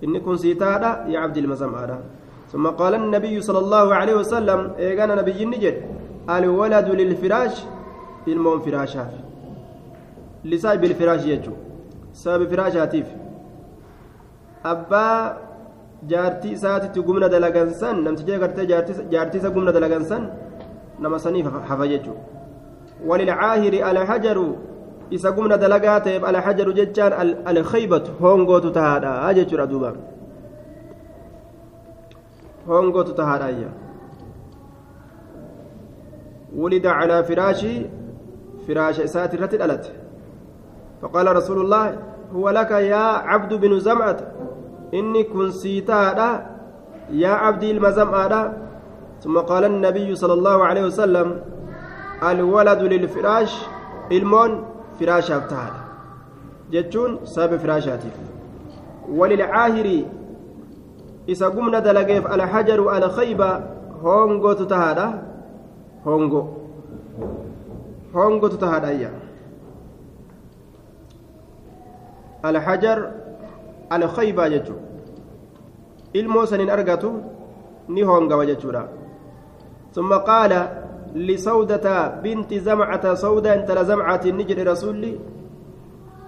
إني 0.04 0.19
كن 0.19 0.38
سيتادا 0.38 1.06
يا 1.08 1.19
عبد 1.19 1.38
المزمعة 1.38 2.00
ثم 2.52 2.67
قال 2.67 2.93
النبي 2.95 3.41
صلى 3.41 3.60
الله 3.60 3.95
عليه 3.95 4.15
وسلم 4.15 4.71
إيقان 4.80 5.17
نبي 5.17 5.43
النجد 5.43 5.76
الولد 6.30 6.88
للفراش 6.89 7.65
ilmoon 8.32 8.62
firaashaaf 8.66 9.12
lisaa 10.52 10.78
bilfiraash 10.82 11.26
jechuu 11.32 11.58
sababa 12.22 12.50
firaashaatiif 12.52 13.08
abbaa 14.74 15.38
jaartii 16.12 16.54
isaatitti 16.58 17.06
gumna 17.08 17.30
dalagansan 17.36 18.04
namticha 18.08 18.39
gartee 18.43 18.66
jaartii 19.14 19.39
isa 19.41 19.49
gumna 19.56 19.72
dalagansan 19.78 20.30
nama 20.99 21.20
saniif 21.26 21.47
hafa 21.70 21.88
jechuu 21.93 22.18
walilcaahiri 23.10 23.82
alhajaru 23.91 24.47
isa 25.18 25.32
gumna 25.32 25.58
dalagaa 25.58 25.99
ta'eef 26.06 26.24
alhajaru 26.32 26.78
jechaan 26.80 27.36
alkhaybatu 27.54 28.16
hoongootu 28.22 28.72
tahaadha 28.78 29.34
jechuudha 29.39 29.68
duuba 29.74 29.91
hoongootu 32.70 33.14
tahaadha 33.22 33.51
ولد 36.56 36.86
على 36.86 37.24
فراشي 37.24 37.86
فراش 38.68 38.99
إسات 38.99 39.34
الرت 39.34 39.53
الألت. 39.53 39.91
فقال 41.01 41.36
رسول 41.36 41.61
الله 41.61 41.97
هو 42.36 42.49
لك 42.49 42.72
يا 42.72 43.05
عبد 43.30 43.53
بن 43.53 43.80
زمعة. 43.80 44.18
إني 44.93 45.24
كن 45.24 45.51
سيتا 45.51 46.47
يا 47.11 47.30
عبدي 47.30 47.72
المزمعة 47.72 48.53
ثم 49.22 49.38
قال 49.38 49.65
النبي 49.65 50.15
صلى 50.15 50.34
الله 50.34 50.65
عليه 50.65 50.84
وسلم 50.86 51.41
الولد 52.24 52.82
للفراش 52.82 53.65
إلمون 54.11 54.65
فراش 54.99 55.32
أبتهاد 55.32 55.74
جتون 56.72 57.20
سبب 57.24 57.57
فراشاتي. 57.57 58.09
وللعاهر 59.09 60.03
دلقيف 61.80 62.28
على 62.28 62.47
حجر 62.47 62.89
على 62.89 63.09
خيبة 63.09 63.63
هونغو 64.01 64.53
تتهادا. 64.53 65.24
هونغو. 66.07 66.47
Hongotu 68.14 68.58
tahaadhayya 68.58 69.12
alhajar 72.43 72.99
alkhaybaa 73.89 74.49
jechuu 74.49 74.80
ilmoo 76.14 76.45
sanin 76.45 76.70
argatu 76.70 77.12
ni 77.88 78.01
hongawa 78.03 78.45
jechuudha 78.45 78.88
ثم 79.97 80.14
قال 80.14 80.53
لسودة 81.16 82.08
بنت 82.22 82.53
زمعة 82.53 83.14
سودة 83.14 83.53
انت 83.53 83.72
لزمعة 83.72 84.24
نجد 84.26 84.60
رسولي 84.60 85.14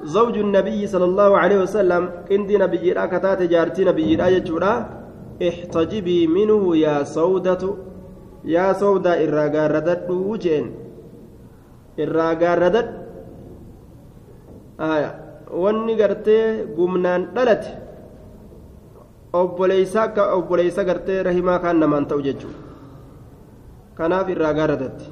زوج 0.04 0.38
النبي 0.38 0.88
صلى 0.88 1.06
الله 1.06 1.38
عليه 1.38 1.58
وسلم 1.58 2.04
عندي 2.32 2.58
نبي 2.58 2.94
كتات 2.94 3.42
جارتي 3.42 3.86
نبي 3.86 4.16
جورا 4.40 4.74
احتجبي 5.48 6.28
منه 6.28 6.78
يا 6.78 7.04
سودة 7.04 7.64
يا 8.46 8.74
سودة 8.74 9.14
ردت 9.68 10.10
وجين 10.10 10.66
ردت 12.06 12.90
آية 14.80 15.12
wanni 15.50 15.96
gartee 15.98 16.66
gumnaan 16.78 17.22
dhalate 17.36 17.70
obboleeysa 19.34 20.02
akka 20.04 20.24
obboleeysa 20.38 20.84
gartee 20.90 21.24
rahimaa 21.24 21.60
kaan 21.64 21.80
namaan 21.80 22.06
ta'u 22.10 22.22
jechuudha 22.22 22.60
kanaaf 23.98 24.30
irraa 24.34 24.54
gaaradatti 24.60 25.06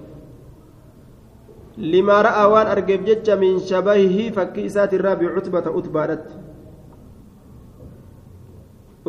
limaa 1.94 2.22
ra'aa 2.28 2.48
waan 2.54 2.68
argeef 2.76 3.02
jecha 3.10 3.36
min 3.44 3.60
shabahihii 3.70 4.32
fakkii 4.38 4.66
isaatirraa 4.70 5.16
bicutbata 5.22 5.72
utbaadhatti 5.80 6.36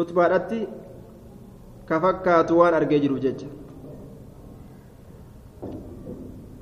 utbaadhatti 0.03 0.61
ka 1.89 2.01
fakkaatu 2.05 2.59
waan 2.61 2.75
argee 2.81 3.01
jiruuf 3.05 3.21
jecha 3.27 3.47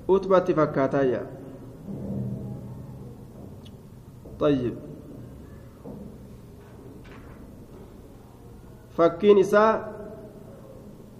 utbatti 0.08 0.54
fakkaataayya 0.54 1.22
طيب 4.40 4.74
fakkiin 8.96 9.38
isaa 9.44 9.72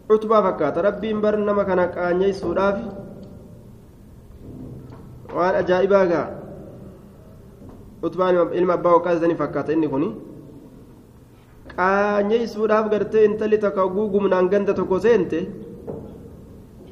cutbaa 0.09 0.43
fakkaata 0.43 0.83
rabbiin 0.83 1.21
bar 1.21 1.37
nama 1.37 1.65
kana 1.69 1.89
qaanyeessuudhaaf 1.97 2.79
waan 5.37 5.55
ajaa'ibaa 5.61 6.05
gaa 6.13 6.27
utbaan 8.07 8.53
ilma 8.61 8.73
abbaa 8.81 8.95
waqaa 8.97 9.17
isanii 9.19 9.37
fakkaata 9.43 9.73
inni 9.77 9.89
kuni 9.93 10.09
qaanyeessuudhaaf 11.77 12.89
gartee 12.93 13.25
intalli 13.29 13.59
takka 13.65 13.83
oguu 13.89 14.09
gumnaan 14.15 14.49
ganda 14.53 14.73
tokko 14.79 14.99
seente 15.07 15.39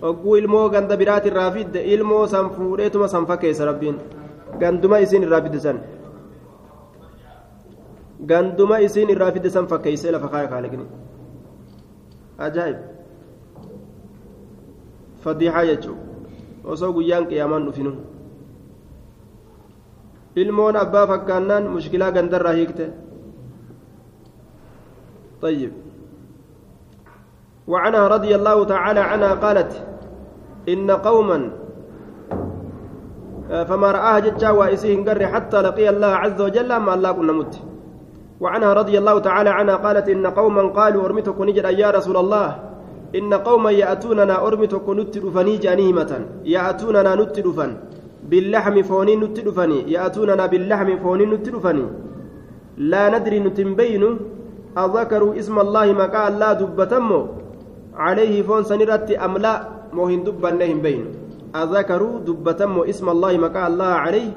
oguu 0.08 0.36
ilmoo 0.40 0.68
ganda 0.74 0.96
biraatirraa 1.00 1.50
fidde 1.56 1.80
ilmoo 1.94 2.24
san 2.32 2.46
fuudheetuma 2.56 3.08
san 3.14 3.26
fakkeessa 3.30 3.64
rabbiin 3.70 3.96
ganduma 4.62 4.96
isiin 5.04 5.22
irraa 5.26 5.42
fidde 5.46 5.60
san 5.66 5.78
ganduma 8.30 8.76
isiin 8.86 9.10
irraa 9.14 9.32
fidde 9.36 9.50
san 9.56 9.66
fakkeessee 9.72 10.12
lafa 10.16 10.28
kaaya 10.34 10.48
kaaliqni 10.52 10.84
ajaa'ib 12.48 12.78
fadiixaa 15.24 15.64
jechuun 15.70 15.98
osoo 16.74 16.92
guyyaan 16.98 17.24
qiyaamaan 17.30 17.64
dhufinu 17.68 17.92
ilmoon 20.42 20.76
abbaa 20.84 21.06
fakkaannaan 21.12 21.64
mushkilaa 21.76 22.12
gandarraa 22.18 22.56
hiikte 22.60 22.86
طيب 25.44 25.72
وعنها 27.68 28.08
رضي 28.08 28.32
الله 28.38 28.58
تعالى 28.64 29.00
عنها 29.00 29.32
قالت 29.44 29.72
إن 30.68 30.90
قوما 30.90 31.38
فما 33.68 33.88
رآها 33.92 34.18
جتشا 34.18 34.50
وإسيهن 34.50 35.08
قر 35.08 35.26
حتى 35.26 35.58
لقي 35.62 35.88
الله 35.88 36.12
عز 36.22 36.40
وجل 36.40 36.76
ما 36.76 36.94
الله 36.94 37.12
كنا 37.12 37.32
مت. 37.32 37.54
وعنها 38.40 38.72
رضي 38.72 38.98
الله 38.98 39.18
تعالى 39.18 39.50
عنها 39.50 39.76
قالت 39.76 40.08
إن 40.08 40.26
قوما 40.26 40.62
قالوا 40.62 41.04
أرمتك 41.04 41.40
نجد 41.40 41.64
يا 41.64 41.90
رسول 41.90 42.16
الله. 42.16 42.48
إن 43.14 43.34
قوما 43.34 43.70
يأتوننا 43.70 44.46
أرمتك 44.46 44.86
نتدفني 44.88 45.56
جانيمة 45.56 46.12
يأتوننا 46.44 47.14
نتدفن 47.14 47.70
باللحم 48.30 48.82
فوني 48.82 49.16
نتدفني 49.16 49.78
يأتوننا 49.92 50.46
باللحم 50.46 50.88
فوني 51.02 51.24
نتدفني 51.26 51.84
لا 52.90 53.02
ندري 53.14 53.38
نتنبين 53.46 54.04
أذكروا 54.78 55.38
اسم 55.38 55.56
الله 55.58 55.86
مكا 55.92 56.30
لا 56.40 56.50
دبتمو 56.60 57.20
عليه 57.94 58.42
فون 58.42 58.62
سنرت 58.64 59.10
أم 59.10 59.38
لا. 59.38 59.73
موهن 59.96 60.20
دبنهم 60.26 60.78
بين. 60.86 61.04
أذكروا 61.54 62.26
دبتمو 62.26 62.80
اسم 62.92 63.06
الله 63.14 63.32
مكا 63.44 63.60
الله 63.70 63.92
عليه. 64.04 64.30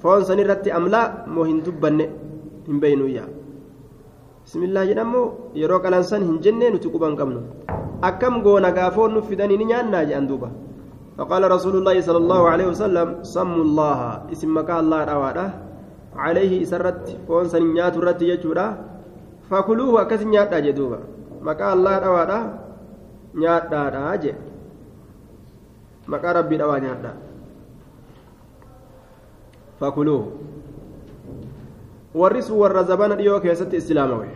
فون 0.00 0.20
سنرت 0.28 0.64
أم 0.72 0.88
لا 0.88 1.02
موهن 1.28 1.58
دبنهم 1.66 2.76
بين 2.82 3.00
يا. 3.16 3.24
بسم 4.44 4.60
الله 4.66 4.82
جنمو 4.90 5.22
يروك 5.62 5.84
الأنسان 5.86 6.22
هنجنة 6.28 6.66
نتقبان 6.74 7.12
قمنو 7.20 7.42
أكم 8.08 8.34
قونا 8.44 8.70
قافون 8.76 9.10
نفدني 9.20 9.56
نيانا 9.60 10.00
جان 10.08 10.24
دوبا. 10.26 10.50
فقال 11.20 11.42
رسول 11.56 11.74
الله 11.78 11.96
صلى 12.00 12.20
الله 12.24 12.42
عليه 12.52 12.66
وسلم 12.72 13.08
سموا 13.34 13.64
الله. 13.68 14.00
اسم 14.32 14.48
مكا 14.56 14.74
الله 14.80 15.00
رواده 15.12 15.46
عليه 16.16 16.52
سرت 16.64 17.28
فون 17.28 17.44
سنيات 17.52 17.94
رت 18.00 18.20
يجورا. 18.22 18.68
akkas 19.50 20.22
nyaadhaa 20.22 20.62
jee 20.62 20.72
duuba 20.72 20.98
maqaa 21.42 21.72
allaa 21.74 21.98
dhawaadha 21.98 22.38
nyaadhaadha 23.34 24.18
jee 24.22 24.34
maqaa 26.14 26.32
rabbii 26.38 26.58
dhawaa 26.62 26.80
nyaadhaa 26.84 27.14
fakuluuhu 29.80 30.26
warri 32.20 32.42
sun 32.42 32.58
warra 32.62 32.82
zabana 32.92 33.16
dhiyoo 33.20 33.40
keessatti 33.46 33.76
islaamawe 33.82 34.28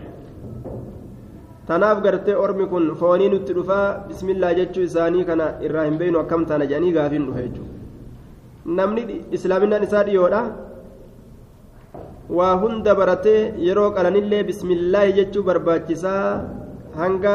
tanaaf 1.68 1.98
gartee 2.04 2.36
ormi 2.44 2.66
kun 2.72 2.86
foonii 3.00 3.28
nutti 3.34 3.52
dhufaa 3.58 3.86
bismillaa 4.08 4.52
jechuu 4.60 4.84
isaanii 4.90 5.24
kana 5.30 5.46
irraa 5.68 5.84
hin 5.88 5.96
beeynu 6.02 6.18
akkam 6.24 6.42
taana 6.50 6.66
jedhanii 6.70 6.92
gaafiin 6.98 7.26
dhufe 7.28 7.42
jechuudha 7.46 8.74
namni 8.80 9.02
islaaminaan 9.38 9.84
isaa 9.88 10.04
dhiyoodha 10.08 10.42
waa 12.38 12.54
hunda 12.62 12.92
baratee 13.00 13.40
yeroo 13.68 13.90
qalanillee 13.96 14.42
bismillaahi 14.50 15.12
jechuu 15.18 15.42
barbaachisaa 15.48 16.22
hanga 17.00 17.34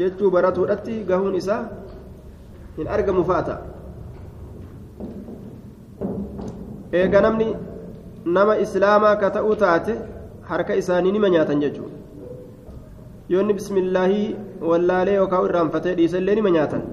jechuu 0.00 0.30
baratuudhatti 0.36 0.94
gahuun 1.10 1.34
isaa 1.42 1.60
hin 2.78 2.88
argamu 2.96 3.24
fa'ata 3.30 3.56
eega 7.00 7.20
namni 7.26 7.48
nama 8.38 8.58
islaamaa 8.64 9.14
ka 9.22 9.30
ta'uu 9.36 9.54
taate 9.62 9.94
harka 10.50 10.78
isaanii 10.82 11.14
nima 11.16 11.28
nyaatan 11.34 11.62
jechuudha 11.64 11.96
yoonni 13.34 13.56
bismillaahii 13.60 14.26
wallaalee 14.70 15.16
yookaan 15.20 15.48
irraanfatee 15.48 15.96
dhiisallee 16.00 16.36
nima 16.40 16.54
nyaatan 16.58 16.84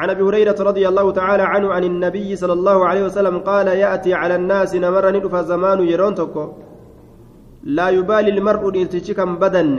عن 0.00 0.10
ابي 0.10 0.22
هريره 0.28 0.58
رضي 0.70 0.84
الله 0.90 1.06
تعالى 1.18 1.44
عنه 1.52 1.68
عن 1.76 1.84
النبي 1.90 2.36
صلى 2.42 2.52
الله 2.58 2.78
عليه 2.88 3.02
وسلم 3.08 3.36
قال 3.50 3.68
ياتي 3.84 4.10
على 4.14 4.34
الناس 4.40 4.74
نمر 4.84 5.04
ندفى 5.16 5.40
زمان 5.52 5.78
يرون 5.92 6.14
تكو 6.18 6.44
لا 7.78 7.88
يبالي 7.96 8.30
المرء 8.36 8.64
التشكم 8.82 9.30
بدن 9.42 9.78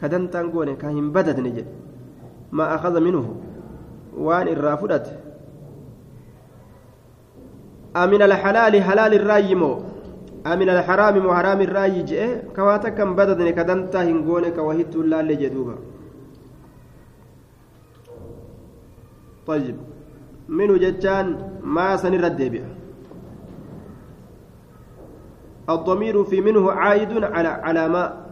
كدن 0.00 0.24
تنقون 0.32 0.70
كاهم 0.80 1.06
بدد 1.16 1.36
نجد 1.46 1.66
ما 2.56 2.64
اخذ 2.76 2.94
منه 3.06 3.24
وان 4.16 4.48
الرافدت 4.48 5.06
أمن 7.96 8.22
الحلال 8.22 8.82
حلال 8.82 9.14
الراي 9.14 9.54
مو 9.54 9.72
أمن 10.46 10.68
الحرام 10.68 11.18
مو 11.18 11.34
حرام 11.34 11.60
الراي 11.60 12.02
جئ 12.02 12.22
كواتا 12.56 12.88
كم 12.88 13.16
بددني 13.16 13.52
كدن 13.52 13.90
تهنقون 13.90 14.44
كوهيت 14.56 14.96
الله 14.96 15.20
لجدوبا 15.22 15.76
طيب 19.46 19.76
منه 20.48 20.74
جتان 20.76 21.26
ما 21.62 21.96
سنر 21.96 22.26
الدبع 22.26 22.62
الضمير 25.70 26.24
في 26.24 26.40
منه 26.40 26.72
عائد 26.72 27.24
على 27.24 27.48
على 27.48 27.88
ما 27.88 28.26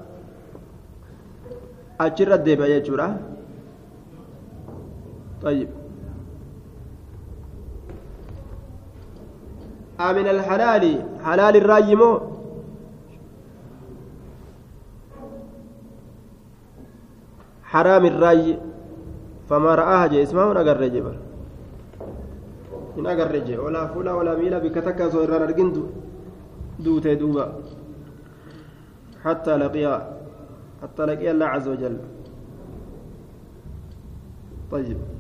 أجر 2.00 2.34
الدبع 2.34 2.66
يا 2.66 2.78
جرا 2.78 3.33
طيب. 5.44 5.68
من 10.00 10.26
الحلال 10.28 10.84
حلال 11.24 11.54
الرأي 11.56 11.94
مو؟ 11.94 12.10
حرام 17.62 18.04
الرأي. 18.06 18.58
فما 19.48 19.74
رآها 19.74 20.06
جي 20.06 20.22
اسمه 20.22 20.52
نقر 20.52 20.80
جبر 20.88 21.16
نقر 22.96 23.36
جي 23.44 23.58
ولا 23.58 23.86
فولا 23.86 24.12
ولا 24.12 24.34
ميلا 24.40 24.58
بكتكا 24.58 25.10
سويران 25.12 25.42
أرقن 25.42 25.68
دوتي 26.80 27.14
دوبا. 27.14 27.46
حتى 29.24 29.56
لقيا 29.56 29.94
حتى 30.82 31.02
لقيا 31.06 31.30
الله 31.30 31.46
عز 31.46 31.68
وجل. 31.68 31.96
طيب. 34.72 35.13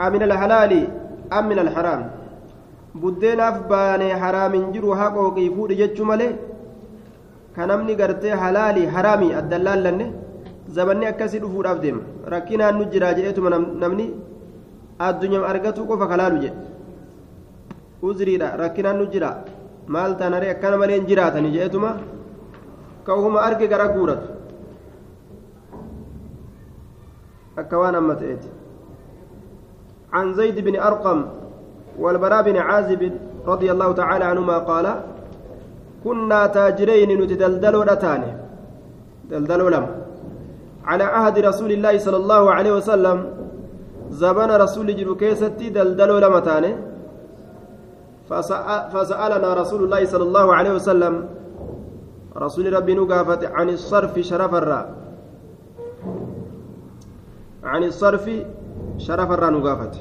أمن 0.00 0.22
الحلال 0.22 0.72
أم 1.32 1.44
من 1.48 1.58
الحرام 1.58 2.02
buddeenaaf 3.02 3.56
baanee 3.70 4.12
haraamin 4.22 4.70
jiru 4.74 4.90
haqooqii 5.00 5.50
fuudhi 5.54 5.74
jechuu 5.80 6.04
malee 6.10 6.32
ka 7.56 7.66
namni 7.66 7.96
gartee 8.00 8.30
halaalii 8.42 8.86
haraamii 8.94 9.32
addaan 9.40 9.64
laallanne 9.68 10.06
zabanni 10.76 11.06
akkasii 11.10 11.40
dhufuudhaaf 11.44 11.78
deema 11.84 12.02
rakkinaan 12.34 12.78
nu 12.78 12.84
jiraa 12.92 13.12
jedheetuma 13.18 13.50
namni 13.82 14.06
addunyaa 15.08 15.42
argatu 15.52 15.80
qofa 15.90 16.06
kalaalu 16.12 16.38
jedhe 16.44 16.58
uzriidha 18.08 18.48
rakkinaan 18.62 18.96
nu 19.00 19.06
jira 19.14 19.30
maal 19.94 20.12
taanaree 20.20 20.50
akkana 20.54 20.76
malee 20.82 20.96
hin 21.00 21.06
jiraatanii 21.10 21.52
jedheetuma 21.56 21.90
ka 23.06 23.12
uhuma 23.18 23.40
arge 23.48 23.66
gara 23.72 23.88
guuratu 23.96 24.28
akka 27.60 27.76
waan 27.82 27.94
amma 28.02 28.14
ta'eeti 28.22 28.48
عن 30.14 30.26
زيد 30.38 30.56
بن 30.66 30.74
أرقم 30.88 31.18
والبراء 32.02 32.42
بن 32.48 32.56
عازب 32.56 33.02
رضي 33.46 33.68
الله 33.74 33.92
تعالى 34.00 34.24
عنهما 34.24 34.58
قال 34.70 34.86
كنا 36.04 36.40
تاجرين 36.56 37.10
نتدلدل 37.20 37.74
رتان 37.90 38.22
دلدل 39.30 39.62
لم 39.74 39.86
على 40.84 41.04
عهد 41.14 41.36
رسول 41.50 41.70
الله 41.76 41.94
صلى 41.98 42.16
الله 42.22 42.42
عليه 42.56 42.72
وسلم 42.78 43.18
زبان 44.22 44.50
رسول 44.64 44.86
جلو 44.98 45.14
كيستي 45.22 45.66
دلدل 45.76 46.10
لمتان 46.22 46.64
فسألنا 48.92 49.48
رسول 49.62 49.80
الله 49.84 50.02
صلى 50.12 50.24
الله 50.28 50.46
عليه 50.54 50.72
وسلم 50.78 51.14
رسول 52.36 52.72
ربي 52.76 52.94
نقافت 52.94 53.42
عن 53.56 53.68
الصرف 53.76 54.14
شرف 54.30 54.52
الراء. 54.54 54.86
عن 57.64 57.82
الصرف 57.84 58.26
شرف 58.98 59.28
الراء 59.32 59.50
نقافت 59.50 59.94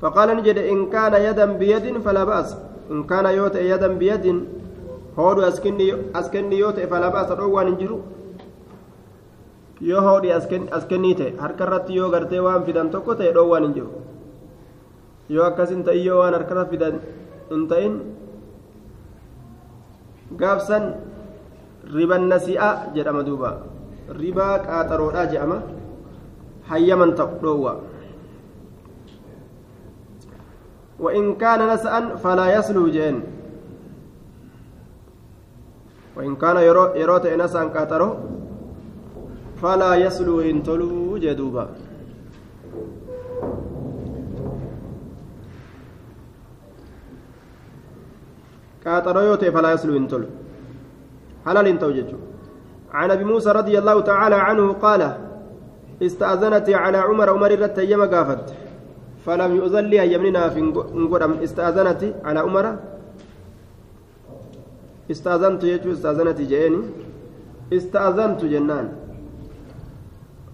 فقال 0.00 0.28
نجد 0.36 0.58
إن 0.58 0.90
كان 0.90 1.14
يدا 1.14 1.46
بيد 1.60 1.98
فلا 2.04 2.24
بأس 2.24 2.56
إن 2.90 3.04
كان 3.04 3.26
يوت 3.26 3.54
يدا 3.56 3.88
بيد 3.88 4.24
هود 5.18 5.38
أسكني 5.38 5.94
أسكني 6.14 6.58
يوت 6.58 6.78
فلا 6.80 7.08
بأس 7.08 7.30
روان 7.30 7.66
نجرو 7.74 8.00
yoo 9.80 10.00
hoodhi 10.00 10.32
askennii 10.32 11.14
ta'e 11.14 11.34
harkarratti 11.38 11.96
yoo 11.96 12.10
gartee 12.10 12.40
waan 12.40 12.64
fidan 12.64 12.90
tokko 12.90 13.14
ta'e 13.14 13.32
dhoowwaan 13.36 13.64
hin 13.64 13.74
jiru 13.74 13.90
yoo 15.28 15.44
akkas 15.44 15.70
hin 15.70 15.82
ta'in 15.84 16.04
yoo 16.04 16.18
waan 16.20 16.34
harkarra 16.34 16.64
fidan 16.70 17.00
hin 17.50 17.66
ta'in 17.68 17.98
gaafsan 20.40 20.94
riban 21.94 22.28
nasi'a 22.28 22.70
jedhama 22.94 23.22
duuba 23.26 23.50
ribaa 24.20 24.58
qaaxaroodhaa 24.64 25.26
jedhama 25.34 25.58
hayyaman 26.68 27.14
ta'u 27.14 27.38
dhoowwa 27.42 27.74
وإن 31.00 31.34
كان 31.36 31.60
نسأا 31.74 32.16
فلا 32.16 32.58
يسلو 32.58 32.88
جين 32.88 33.22
وإن 36.16 36.36
كان 36.36 36.56
يروت 36.96 37.26
نسأا 37.26 37.64
كاترو 37.64 38.10
فلا 39.62 39.94
يسلو 39.94 40.40
إن 40.40 40.62
تلو 40.62 41.18
جدوبا 41.18 41.64
كاترو 48.84 49.20
يوتي 49.20 49.50
فلا 49.52 49.72
يسلو 49.72 49.96
إن 49.96 50.08
تلو 50.08 50.28
حلال 51.46 51.66
إن 51.68 51.78
توججو 51.78 52.18
عن 52.92 53.10
أبي 53.10 53.24
موسى 53.24 53.50
رضي 53.52 53.78
الله 53.78 54.00
تعالى 54.00 54.34
عنه 54.34 54.72
قال 54.72 55.25
استأذنت 56.02 56.70
على 56.70 56.98
عمر 56.98 57.30
عمر 57.30 57.60
رت 57.60 57.78
يما 57.78 58.04
قافت. 58.04 58.54
فلم 59.26 59.56
يؤذن 59.56 59.84
لي 59.84 60.12
يمننا 60.12 60.48
في 60.48 60.60
نقدم 60.94 61.32
استأذنت 61.42 62.14
على 62.24 62.40
عمر. 62.40 62.76
استأذنت 65.10 65.64
يجو 65.64 65.92
استأذنت 65.92 66.40
جيني. 66.40 66.82
استأذنت 67.72 68.44
جنان. 68.44 68.88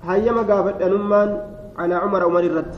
هيما 0.05 0.43
قافت 0.43 0.83
أنمان 0.83 1.41
على 1.79 1.95
عمر 1.95 2.23
عمر 2.25 2.41
الرت 2.41 2.75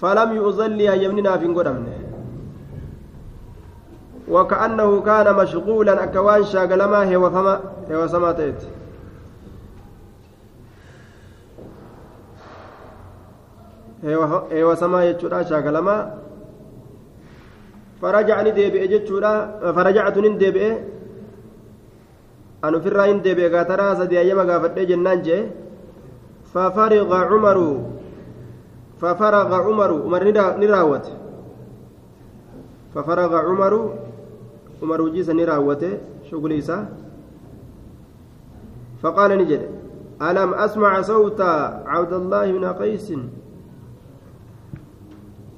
فلم 0.00 0.36
يؤذن 0.36 0.70
لي 0.70 1.04
يمننا 1.04 1.36
في 1.36 1.46
نقدم 1.46 1.84
وكأنه 4.28 5.00
كان 5.00 5.34
مشغولا 5.34 6.04
أكوان 6.04 6.44
شاغلما 6.44 7.08
هي 7.08 7.16
وفما 7.16 7.60
هي 7.88 7.96
وسما 7.96 8.32
تيت. 8.32 8.60
Heewa 14.02 14.76
samaa 14.76 15.04
jechuudha 15.06 15.44
shaakalamaa 15.44 16.00
farajacni 18.00 18.52
deebi'e 18.58 18.88
jechuudha 18.88 19.32
farajactu 19.76 20.20
nin 20.20 20.38
deebi'e 20.42 20.70
an 22.62 22.74
ofirraa 22.74 23.06
hin 23.10 23.22
deebi'e 23.26 23.50
gaataraa 23.54 23.96
sadii 24.00 24.20
ayyama 24.24 24.44
gaafadhee 24.50 24.86
jennaan 24.92 25.22
jee 25.28 25.40
fafariqa 26.52 27.22
cumaru 27.30 27.70
fafaraqa 29.00 29.62
cumaru 29.68 29.96
umar 30.10 30.24
ni 30.24 30.66
raawwate 30.74 31.12
fafaraqa 32.94 33.44
cumaru 33.48 33.80
umar 34.82 35.00
hojiisa 35.00 35.34
ni 35.34 35.44
raawwate 35.52 35.90
shuguli 36.30 36.58
isaa 36.64 36.84
نجد 39.04 39.62
ألم 40.22 40.54
أسمع 40.54 41.00
صوت 41.02 41.40
عبد 41.86 42.12
الله 42.12 42.52
بن 42.52 42.64
قيس 42.72 43.12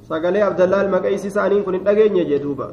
sagalee 0.09 0.43
abdallaa 0.51 0.83
ilmaqeessi 0.87 1.29
isaaniin 1.33 1.65
kun 1.65 1.75
hin 1.79 1.85
dhageenye 1.89 2.25
jee 2.31 2.39
duuba 2.45 2.69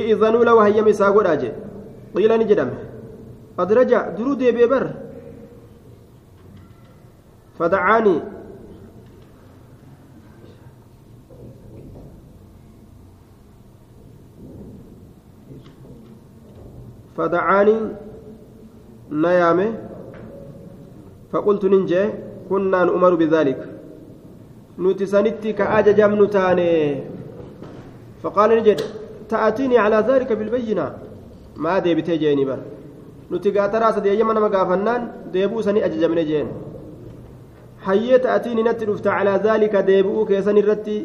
i'izanuu 0.00 0.44
lahu 0.48 0.58
hayyama 0.64 0.90
isaa 0.96 1.12
godhaa 1.16 1.36
jee 1.42 1.54
qiila 2.14 2.36
ni 2.42 2.48
jedhame 2.50 2.76
qad 3.58 3.74
rajac 3.80 4.14
duruu 4.18 4.36
deebi'e 4.44 4.68
bar 4.74 4.84
fadacaanii 7.58 8.20
فدعاني 17.16 17.76
نيامه 19.10 19.68
فقلت 21.32 21.64
ننجي 21.64 22.04
كنا 22.48 22.84
نؤمر 22.84 23.14
بذلك 23.14 23.60
نتسنتي 24.78 25.52
كأججم 25.52 26.24
نتاني 26.24 26.70
فقال 28.22 28.50
نجد 28.58 28.80
تأتيني 29.28 29.78
على 29.78 29.96
ذلك 30.08 30.32
بالبينة 30.32 30.86
ما 31.56 31.78
ديبتي 31.78 32.16
جيني 32.16 32.44
بر 32.44 32.58
nuti 33.30 33.50
gaataraa 33.50 33.92
sadii 33.92 34.10
ayyama 34.10 34.34
nama 34.34 34.48
gaafannaan 34.48 35.08
deebuu 35.32 35.62
sanii 35.66 35.82
ajajamne 35.86 36.24
jeen 36.30 36.48
hayyee 37.86 38.18
ta'atiin 38.26 38.60
natti 38.64 38.86
dhufta 38.88 39.14
calaa 39.16 39.38
zaalika 39.46 39.82
deebi'uu 39.86 40.26
keessan 40.30 40.60
irratti 40.62 40.96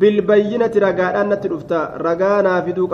bilbayyinati 0.00 0.82
ragaadhaan 0.86 1.28
natti 1.32 1.48
dhufta 1.52 1.78
ragaa 2.06 2.42
naa 2.42 2.62
fiduu 2.66 2.88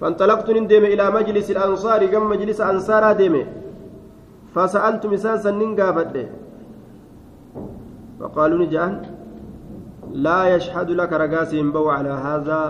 فانطلقت 0.00 0.48
ندم 0.50 0.84
إلى 0.92 1.04
مجلس 1.10 1.50
الأنصار 1.50 2.00
كم 2.12 2.22
مجلس 2.32 2.60
أنصار 2.60 3.04
دم 3.20 3.34
فسألت 4.54 5.02
مسان 5.12 5.38
سنين 5.44 5.70
قافت 5.80 6.16
فقالوا 8.20 8.58
نجان 8.64 8.92
لا 10.26 10.40
يشهد 10.54 10.90
لك 11.00 11.12
رقاسهم 11.12 11.72
بو 11.72 11.88
على 11.96 12.12
هذا 12.26 12.60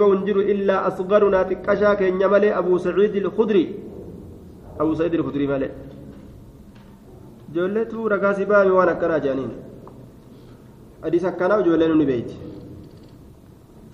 ba'u 0.00 0.12
hin 0.14 0.24
jiru 0.26 0.42
illaa 0.52 0.84
asgarunaa 0.88 1.44
xiqqashaa 1.50 1.96
keenya 2.00 2.28
malee 2.32 2.52
abuu 2.60 2.78
saciid 2.86 3.14
ilkudri 3.20 3.64
abuu 4.80 4.94
saciid 4.98 5.14
ilkudri 5.18 5.46
malee 5.52 5.70
ijoolleetu 7.48 8.08
ragaa 8.14 8.34
si 8.38 8.44
ba'ame 8.50 8.72
waan 8.78 8.90
akkanaa 8.94 9.20
jedhaniin 9.24 9.71
حديث 11.04 11.26
كان 11.26 11.52
وجولين 11.52 11.98
نبيت 11.98 12.30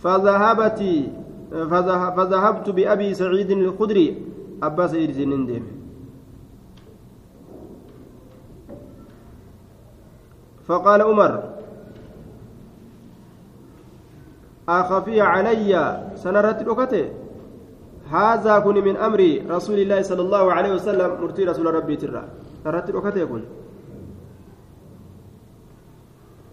فذهبت 0.03 0.81
فذهبت 2.17 2.67
بأبي 2.71 3.09
سعيد 3.15 3.51
الخدري 3.51 4.07
أبا 4.63 4.87
سعيد 4.87 5.11
زنندم 5.13 5.65
فقال 10.69 11.03
عمر 11.03 11.33
أخفي 14.69 15.21
علي 15.21 15.73
سنرت 16.15 16.63
ركته 16.69 17.05
هذا 18.11 18.59
كن 18.59 18.77
من 18.85 18.97
أمر 18.97 19.21
رسول 19.51 19.79
الله 19.79 20.03
صلى 20.03 20.23
الله 20.23 20.45
عليه 20.53 20.73
وسلم 20.77 21.11
مرتي 21.21 21.45
رسول 21.45 21.67
ربي 21.75 21.97
ترى 21.97 22.25
نرت 22.67 22.91
ركته 22.91 23.21
يكون 23.21 23.43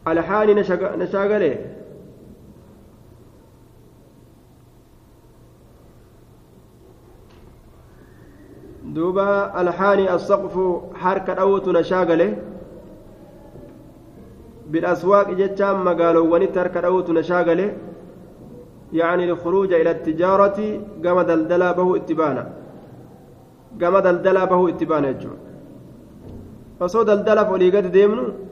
shaagalee 0.05 1.55
duuba 8.95 9.53
alhaani 9.61 10.07
asaqfu 10.17 10.65
harka 11.03 11.33
dhawutu 11.39 11.71
na 11.77 11.83
shaagale 11.83 12.27
bilaswaaqi 14.71 15.35
jechaan 15.41 15.83
magaalowwanitti 15.89 16.59
harka 16.59 16.81
dhawutu 16.81 17.13
na 17.13 17.23
shaagale 17.31 17.67
يعني 18.93 19.23
الخروج 19.31 19.73
إلى 19.73 19.91
التجارة 19.91 20.59
كما 21.03 21.23
دلدلا 21.23 21.71
به 21.71 21.95
اتبانا 21.95 22.43
كما 23.81 23.99
دلدلا 23.99 24.45
به 24.45 24.69
اتبانا 24.69 25.09
يجو 25.09 25.29
فصو 26.79 27.03
دلدلا 27.03 27.43
فولي 27.43 27.69
قد 27.75 27.91
ديمنو 27.91 28.44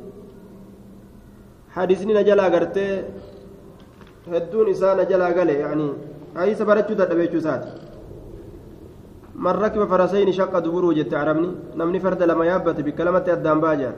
hadisni 1.75 2.13
na 2.13 2.23
jalaa 2.23 2.49
gartee 2.49 3.05
hedduun 4.31 4.69
isaa 4.69 4.95
na 4.95 5.05
jalaa 5.05 5.33
gale 5.33 5.59
yaani 5.59 5.87
ayisa 6.35 6.65
barachuu 6.65 6.95
dadhabe 6.95 7.25
jechuu 7.27 7.43
isaati. 7.43 7.67
Man 9.35 9.55
rakiba 9.59 9.87
farasayni 9.87 10.33
shaqqa 10.33 10.61
duburuu 10.61 10.93
jette 10.93 11.15
arabni 11.17 11.49
namni 11.75 11.99
farda 11.99 12.25
lama 12.25 12.45
yaabbate 12.45 12.83
bikka 12.83 13.03
lamatti 13.03 13.31
addaan 13.31 13.61
ba'aa 13.61 13.77
jiran 13.77 13.95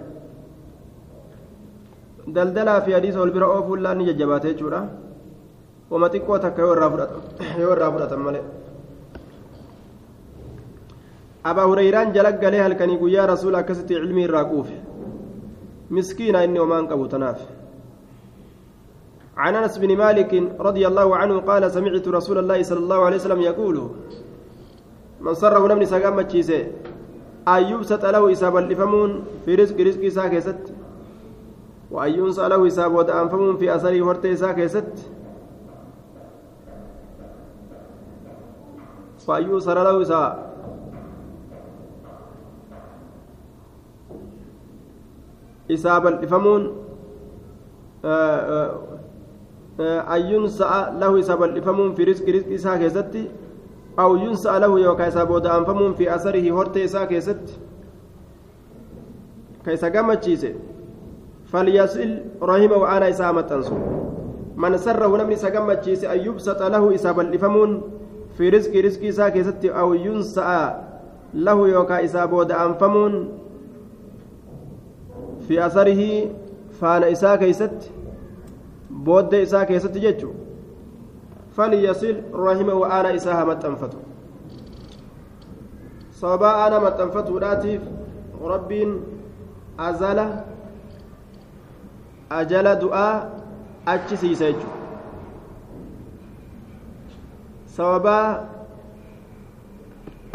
daldalaa 2.36 2.82
fi 2.82 2.91
hadiisa 2.97 3.19
wal 3.19 3.32
bira 3.32 3.47
oofuun 3.47 3.84
laan 3.84 3.97
ni 3.97 4.05
jajjabaate 4.05 4.47
jechuudha. 4.53 4.82
Wama 5.89 6.09
xiqqoo 6.09 6.39
takka 6.39 6.61
yoo 7.61 7.71
irraa 7.73 7.91
fudhatan 7.91 8.19
malee. 8.19 8.43
Abaa 11.43 11.67
hurayraan 11.67 12.13
jalaggalee 12.13 12.61
halkanii 12.61 12.97
guyyaa 12.97 13.28
rasuula 13.28 13.57
akkasitti 13.59 13.93
cilmii 13.93 14.23
irraa 14.23 14.45
quufe. 14.45 14.73
Miskiina 15.89 16.43
inni 16.43 16.59
homaan 16.59 16.88
qabu 16.88 17.07
tanaaf. 17.07 17.39
عن 19.38 19.55
أنس 19.55 19.77
بن 19.77 19.97
مالك 19.97 20.31
رضي 20.59 20.88
الله 20.88 21.15
عنه 21.15 21.39
قال 21.39 21.71
سمعت 21.71 22.07
رسول 22.07 22.38
الله 22.38 22.63
صلى 22.63 22.79
الله 22.79 23.05
عليه 23.05 23.15
وسلم 23.15 23.41
يقول 23.41 23.89
من 25.21 25.33
سره 25.33 25.67
نمني 25.67 25.86
سقام 25.86 26.21
تشيسه 26.21 26.67
أيوب 27.47 27.83
ستأله 27.83 28.31
إسابا 28.31 28.59
لفمون 28.59 29.23
في 29.45 29.55
رزق 29.55 29.77
رزق 29.81 30.05
إساء 30.05 30.27
كيست؟ 30.27 30.73
وأيون 31.91 32.31
سأله 32.31 32.67
إسابا 32.67 32.97
ودأنفمون 32.97 33.57
في 33.57 33.75
أثره 33.75 34.01
ورت 34.01 34.25
إساء 34.25 34.51
كيست؟ 34.53 34.93
فأيون 39.27 39.59
سر 39.59 39.83
له 39.83 40.01
إساء 40.01 40.55
إسابا 45.71 46.09
لفمون 46.09 46.61
أيون 48.05 48.05
سأ 48.05 48.95
له 49.80 51.19
إسابا 51.19 51.45
لفمون 51.45 51.93
في 51.93 52.03
رزق 52.03 52.30
رزق 52.30 52.53
إساء 52.53 52.78
كيست 52.78 53.15
أو 53.99 54.15
ينسى 54.15 54.59
له 54.59 54.80
يوكا 54.80 55.09
سابود 55.09 55.45
أنفمون 55.47 55.93
في 55.93 56.15
أثره 56.15 56.61
هرتي 56.61 56.86
إساء 56.86 57.05
كيست 57.05 57.59
كيسا 59.65 59.89
قامت 59.89 60.23
شيسي 60.23 60.55
فليصل 61.51 62.09
رحمه 62.41 62.76
وأنا 62.76 63.09
إساء 63.09 63.34
متنسو 63.34 63.76
من 64.55 64.78
سره 64.78 65.17
نمني 65.17 65.36
سقامت 65.36 65.84
شيسي 65.84 66.13
أن 66.13 66.19
يبسط 66.19 66.61
له 66.63 66.95
إساء 66.95 67.13
بلفمون 67.13 67.82
في 68.38 68.49
رزق 68.49 68.86
رزق 68.86 69.07
إساء 69.07 69.30
كيست 69.30 69.65
أو 69.65 69.93
ينسى 69.93 70.73
له 71.34 71.67
يوكا 71.67 72.03
إساء 72.05 72.26
بود 72.28 72.51
أنفمون 72.51 73.13
في 75.47 75.65
أثره 75.65 76.32
فانا 76.82 77.11
إساء 77.11 77.36
كيست 77.36 77.71
بود 77.71 77.95
إساء 79.10 79.64
كيست 79.64 79.97
جيتشو 79.97 80.32
فليصل 81.58 82.16
رحمه 82.34 82.99
أنا 82.99 83.16
إساها 83.16 83.43
متنفتو 83.45 83.97
صبا 86.12 86.68
أنا 86.68 86.80
متنفتو 86.80 87.38
راتيف 87.38 87.82
رب 88.41 88.72
أزل 89.80 90.20
أجل 92.32 92.76
دعاء 92.76 93.16
أجسي 93.88 94.36
سيجو 94.36 94.70
صبا 97.68 98.20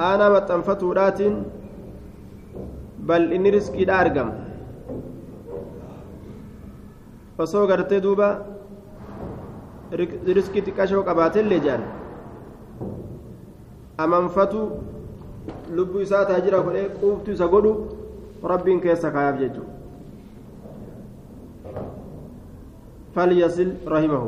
أنا 0.00 0.26
متنفتو 0.28 0.92
راتين 0.92 1.44
بل 2.98 3.32
إني 3.32 3.50
رزقي 3.50 3.84
أرقم 4.00 4.30
osoo 7.40 7.66
gartee 7.66 8.00
duuba 8.04 8.28
riskii 9.92 10.62
xiqqashoo 10.62 11.02
qabaatellee 11.02 11.60
jaan 11.66 11.82
amanfatu 13.98 14.60
lubbuu 15.74 16.00
isaa 16.06 16.24
taajira 16.24 16.60
godhee 16.60 16.88
quuftu 17.00 17.32
isa 17.36 17.46
godhu 17.46 17.74
rabbiin 18.54 18.80
keessa 18.80 19.10
kaayaaf 19.10 19.38
jechuudha 19.42 19.78
فليصل 23.14 23.70
رحمه 23.86 24.24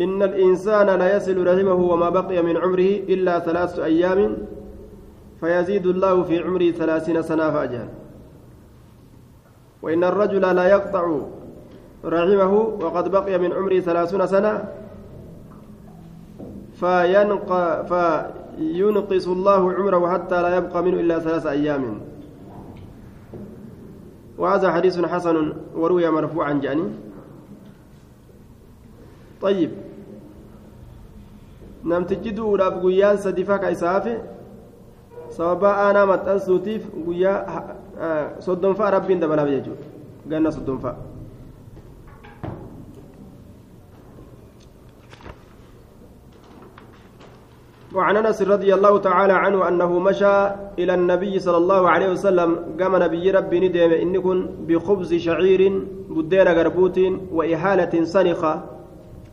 إن 0.00 0.22
الإنسان 0.22 0.86
لا 0.86 1.16
يصل 1.16 1.46
رحمه 1.46 1.74
وما 1.74 2.08
بقي 2.08 2.42
من 2.42 2.56
عمره 2.56 2.90
إلا 3.08 3.38
ثلاثة 3.38 3.84
أيام 3.84 4.36
فيزيد 5.40 5.86
الله 5.86 6.22
في 6.22 6.38
عمره 6.38 6.70
ثلاثين 6.70 7.22
سنة 7.22 7.50
فأجل 7.50 7.88
وإن 9.82 10.04
الرجل 10.04 10.56
لا 10.56 10.64
يقطع 10.68 11.20
رحمه 12.04 12.52
وقد 12.82 13.10
بقي 13.10 13.38
من 13.38 13.52
عمره 13.52 13.80
ثلاثون 13.80 14.26
سنة 14.26 14.64
فينق 16.74 17.50
فينقص 17.90 19.26
الله 19.28 19.72
عمره 19.72 20.12
حتى 20.12 20.42
لا 20.42 20.56
يبقى 20.56 20.82
منه 20.82 21.00
إلا 21.00 21.18
ثلاث 21.18 21.46
أيام 21.46 22.00
وهذا 24.38 24.72
حديث 24.72 25.00
حسن 25.00 25.52
وروي 25.76 26.10
مرفوعا 26.10 26.52
جاني 26.52 26.86
طيب 29.42 29.70
namtichi 31.84 32.30
duudhaaf 32.30 32.78
guyyaan 32.78 33.18
sadi 33.18 33.44
faka 33.44 33.70
isaafe 33.74 34.14
sababa 35.34 35.70
aanaa 35.84 36.06
maxxansuutiif 36.06 36.86
guyyaa 37.06 37.62
soddonfaa 38.38 38.90
rabbiin 38.94 39.20
dabalaaf 39.20 39.50
jechuudha 39.50 39.86
ganna 40.30 40.52
soddonfaa 40.54 40.94
وعن 47.94 48.16
أنس 48.16 48.42
رضي 48.42 48.74
الله 48.74 48.98
تعالى 48.98 49.32
عنه 49.32 49.68
أنه 49.68 49.98
مشى 49.98 50.36
إلى 50.80 50.94
النبي 50.94 51.38
صلى 51.38 51.56
الله 51.56 51.82
عليه 51.90 52.08
وسلم 52.14 52.50
قام 52.80 52.92
نبي 53.04 53.30
ربي 53.30 53.58
ندم 53.60 53.92
ان 54.04 54.14
كن 54.24 54.38
بخبز 54.68 55.10
شعير 55.14 55.62
بدين 56.16 56.48
غربوت 56.58 56.98
واحاله 57.36 57.94
سنخة 58.14 58.52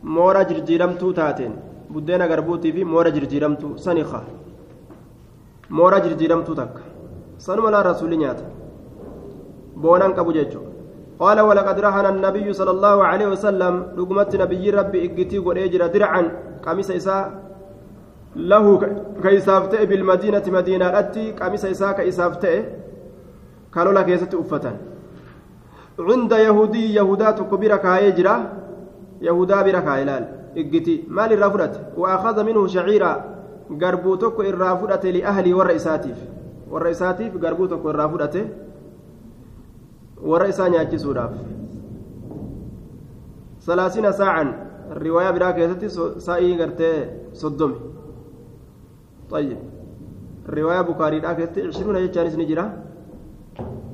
مورا 0.04 0.42
جرجيرمتو 0.42 1.10
تاتين. 1.18 1.52
بدين 1.94 2.22
غربوتي 2.30 2.72
في 2.72 2.84
مورا 2.84 3.08
جرجيرمتو 3.16 3.76
سنخة. 3.76 4.20
مورا 5.70 5.98
جرجيرمتو 5.98 6.52
تك. 6.54 6.74
سنم 7.38 7.68
لا 7.68 7.80
رسول 7.82 8.12
نيات. 8.18 8.40
بونان 9.76 10.12
كبو 10.12 10.32
جيجو. 10.32 10.60
قال 11.20 11.40
ولقد 11.40 11.80
رهن 11.80 12.06
النبي 12.14 12.52
صلى 12.52 12.70
الله 12.70 12.96
عليه 13.04 13.26
وسلم 13.26 13.74
رقمت 13.98 14.36
نبي 14.36 14.70
ربي 14.70 14.98
اجتي 15.04 15.38
قد 15.38 15.56
اجرى 15.58 15.88
درعا. 15.88 16.22
قميص 16.64 16.90
إساء 16.90 17.49
له 18.36 18.80
كيسافتئ 19.22 19.86
بالمدينة 19.86 20.42
مدينة 20.46 20.98
أتي 20.98 21.32
قميص 21.32 21.64
إساء 21.64 21.92
كيسافتئ 21.92 22.62
قالوا 23.74 23.92
لك 23.92 24.08
يست 24.08 24.34
أفتا 24.34 24.76
عند 25.98 26.32
يهودي 26.32 26.94
يهودات 26.94 27.40
كبيرة 27.40 27.76
كايجرة 27.76 28.52
يهودا 29.20 29.62
minhu 32.44 32.66
shaciira 32.68 33.10
garbuu 33.78 34.16
tokko 34.16 34.42
irraa 34.42 34.76
fudhate 34.76 35.12
liahlii 35.12 35.52
warra 35.54 35.72
isaatiif 35.72 36.18
warra 36.70 36.90
isaatiif 36.90 37.36
garbuu 37.38 37.68
tokko 37.68 37.90
irraa 37.90 38.08
fudhate 38.08 38.42
warra 40.30 40.48
isaa 40.48 40.68
nyaachisuudhaaf 40.74 41.32
salaasina 43.66 44.12
saacan 44.12 44.50
riwaayaa 45.04 45.32
biraa 45.38 45.52
keessatti 45.52 45.88
saa'ii 46.26 46.56
gartee 46.62 46.96
soddomi 47.42 47.76
طيب. 49.30 49.58
رواية 50.48 50.80
بخاري 50.80 51.18
راكت 51.18 51.58
عشرون 51.58 51.96
جتشانس 52.04 52.34
نجرة 52.34 52.64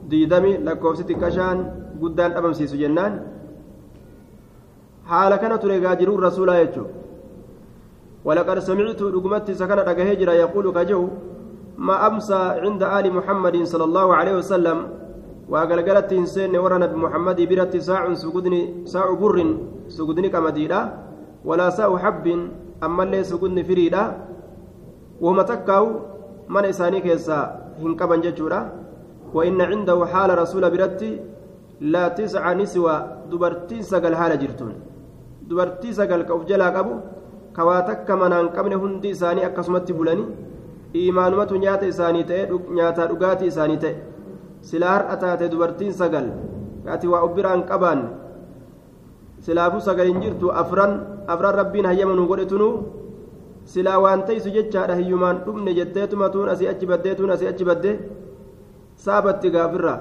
ديدمي 0.08 0.56
لكوفستي 0.66 1.14
كشان 1.14 1.56
قدان 2.02 2.30
أمام 2.38 2.52
سيسو 2.52 2.76
جنان. 2.76 3.12
حال 5.06 5.32
كانت 5.36 5.62
رجاجر 5.64 6.08
الرسول 6.14 6.48
يجو. 6.48 6.84
ولقد 8.24 8.58
سمعت 8.58 9.00
رقمت 9.02 9.50
سكن 9.50 9.78
رجاجر 9.90 10.28
يقول 10.44 10.66
كجو 10.76 11.02
ما 11.78 11.96
أمسى 12.06 12.40
عند 12.64 12.82
آل 12.82 13.06
محمد 13.12 13.56
صلى 13.72 13.84
الله 13.84 14.06
عليه 14.18 14.34
وسلم. 14.40 14.78
waa 15.46 15.62
galgalatti 15.70 16.18
hin 16.18 16.26
seenne 16.26 16.58
warra 16.58 16.78
nabi 16.82 16.98
muhammadii 16.98 17.46
biratti 17.46 17.78
saacun 17.78 18.18
sugudni 18.18 18.82
saacu 18.82 19.14
burrin 19.14 19.50
sugudni 19.86 20.26
qamadiidha 20.26 20.80
walaa 21.46 21.70
saa'u 21.70 21.94
habbin 22.02 22.50
ammallee 22.82 23.22
sugudni 23.22 23.62
firiidha 25.15 25.23
wahuma 25.23 25.43
takkaawu 25.43 25.89
mana 26.47 26.71
isaanii 26.73 27.01
keessaa 27.07 27.43
hin 27.81 27.97
qaban 27.97 28.21
jechuudha 28.27 28.61
وإن 29.33 29.61
عنده 29.61 30.05
حال 30.11 30.29
رسول 30.43 30.63
برتي 30.73 31.11
لا 31.93 32.05
تسع 32.17 32.43
نسوة 32.59 32.95
دبرتي 33.31 33.77
سقل 33.91 34.13
حال 34.19 34.33
جرتون 34.41 34.73
دبرتي 35.49 35.89
سقل 35.99 36.21
كوف 36.29 36.43
جلا 36.49 36.67
قبو 36.75 36.93
كواتك 37.55 38.09
منان 38.11 38.47
قبل 38.55 38.73
هندي 38.81 39.11
إساني 39.11 39.41
أكسمت 39.47 39.91
بلاني 39.91 40.25
إيمانمة 40.95 41.51
نيات 41.63 41.83
إساني 41.91 42.23
تأي 42.29 42.41
نياتا 42.75 43.03
رقاتي 43.11 43.47
إساني 43.47 43.77
تأي 43.83 43.95
سلار 44.69 45.01
أتاتي 45.13 45.47
دبرتين 45.53 45.91
سقل 46.01 46.25
كاتي 46.85 47.07
وأبران 47.07 47.61
قبان 47.71 48.01
silaafuu 49.45 49.81
sagaleen 49.81 50.21
jirtu 50.21 50.53
afran 50.61 50.91
afran 51.33 51.55
rabbiin 51.61 51.85
hayyamanu 51.89 52.27
godhetunu 52.29 52.67
silaa 53.72 53.98
waan 54.04 54.20
taysu 54.28 54.50
jechaadha 54.56 54.94
hiyyumaan 55.00 55.36
dhumne 55.46 55.72
jetteetuma 55.78 56.26
tuun 56.34 56.48
asii 56.52 56.68
achi 56.72 56.86
baddeetuun 56.90 57.30
asii 57.34 57.48
achi 57.52 57.64
badde 57.70 57.90
saabatti 59.04 59.48
gaafirra 59.56 59.94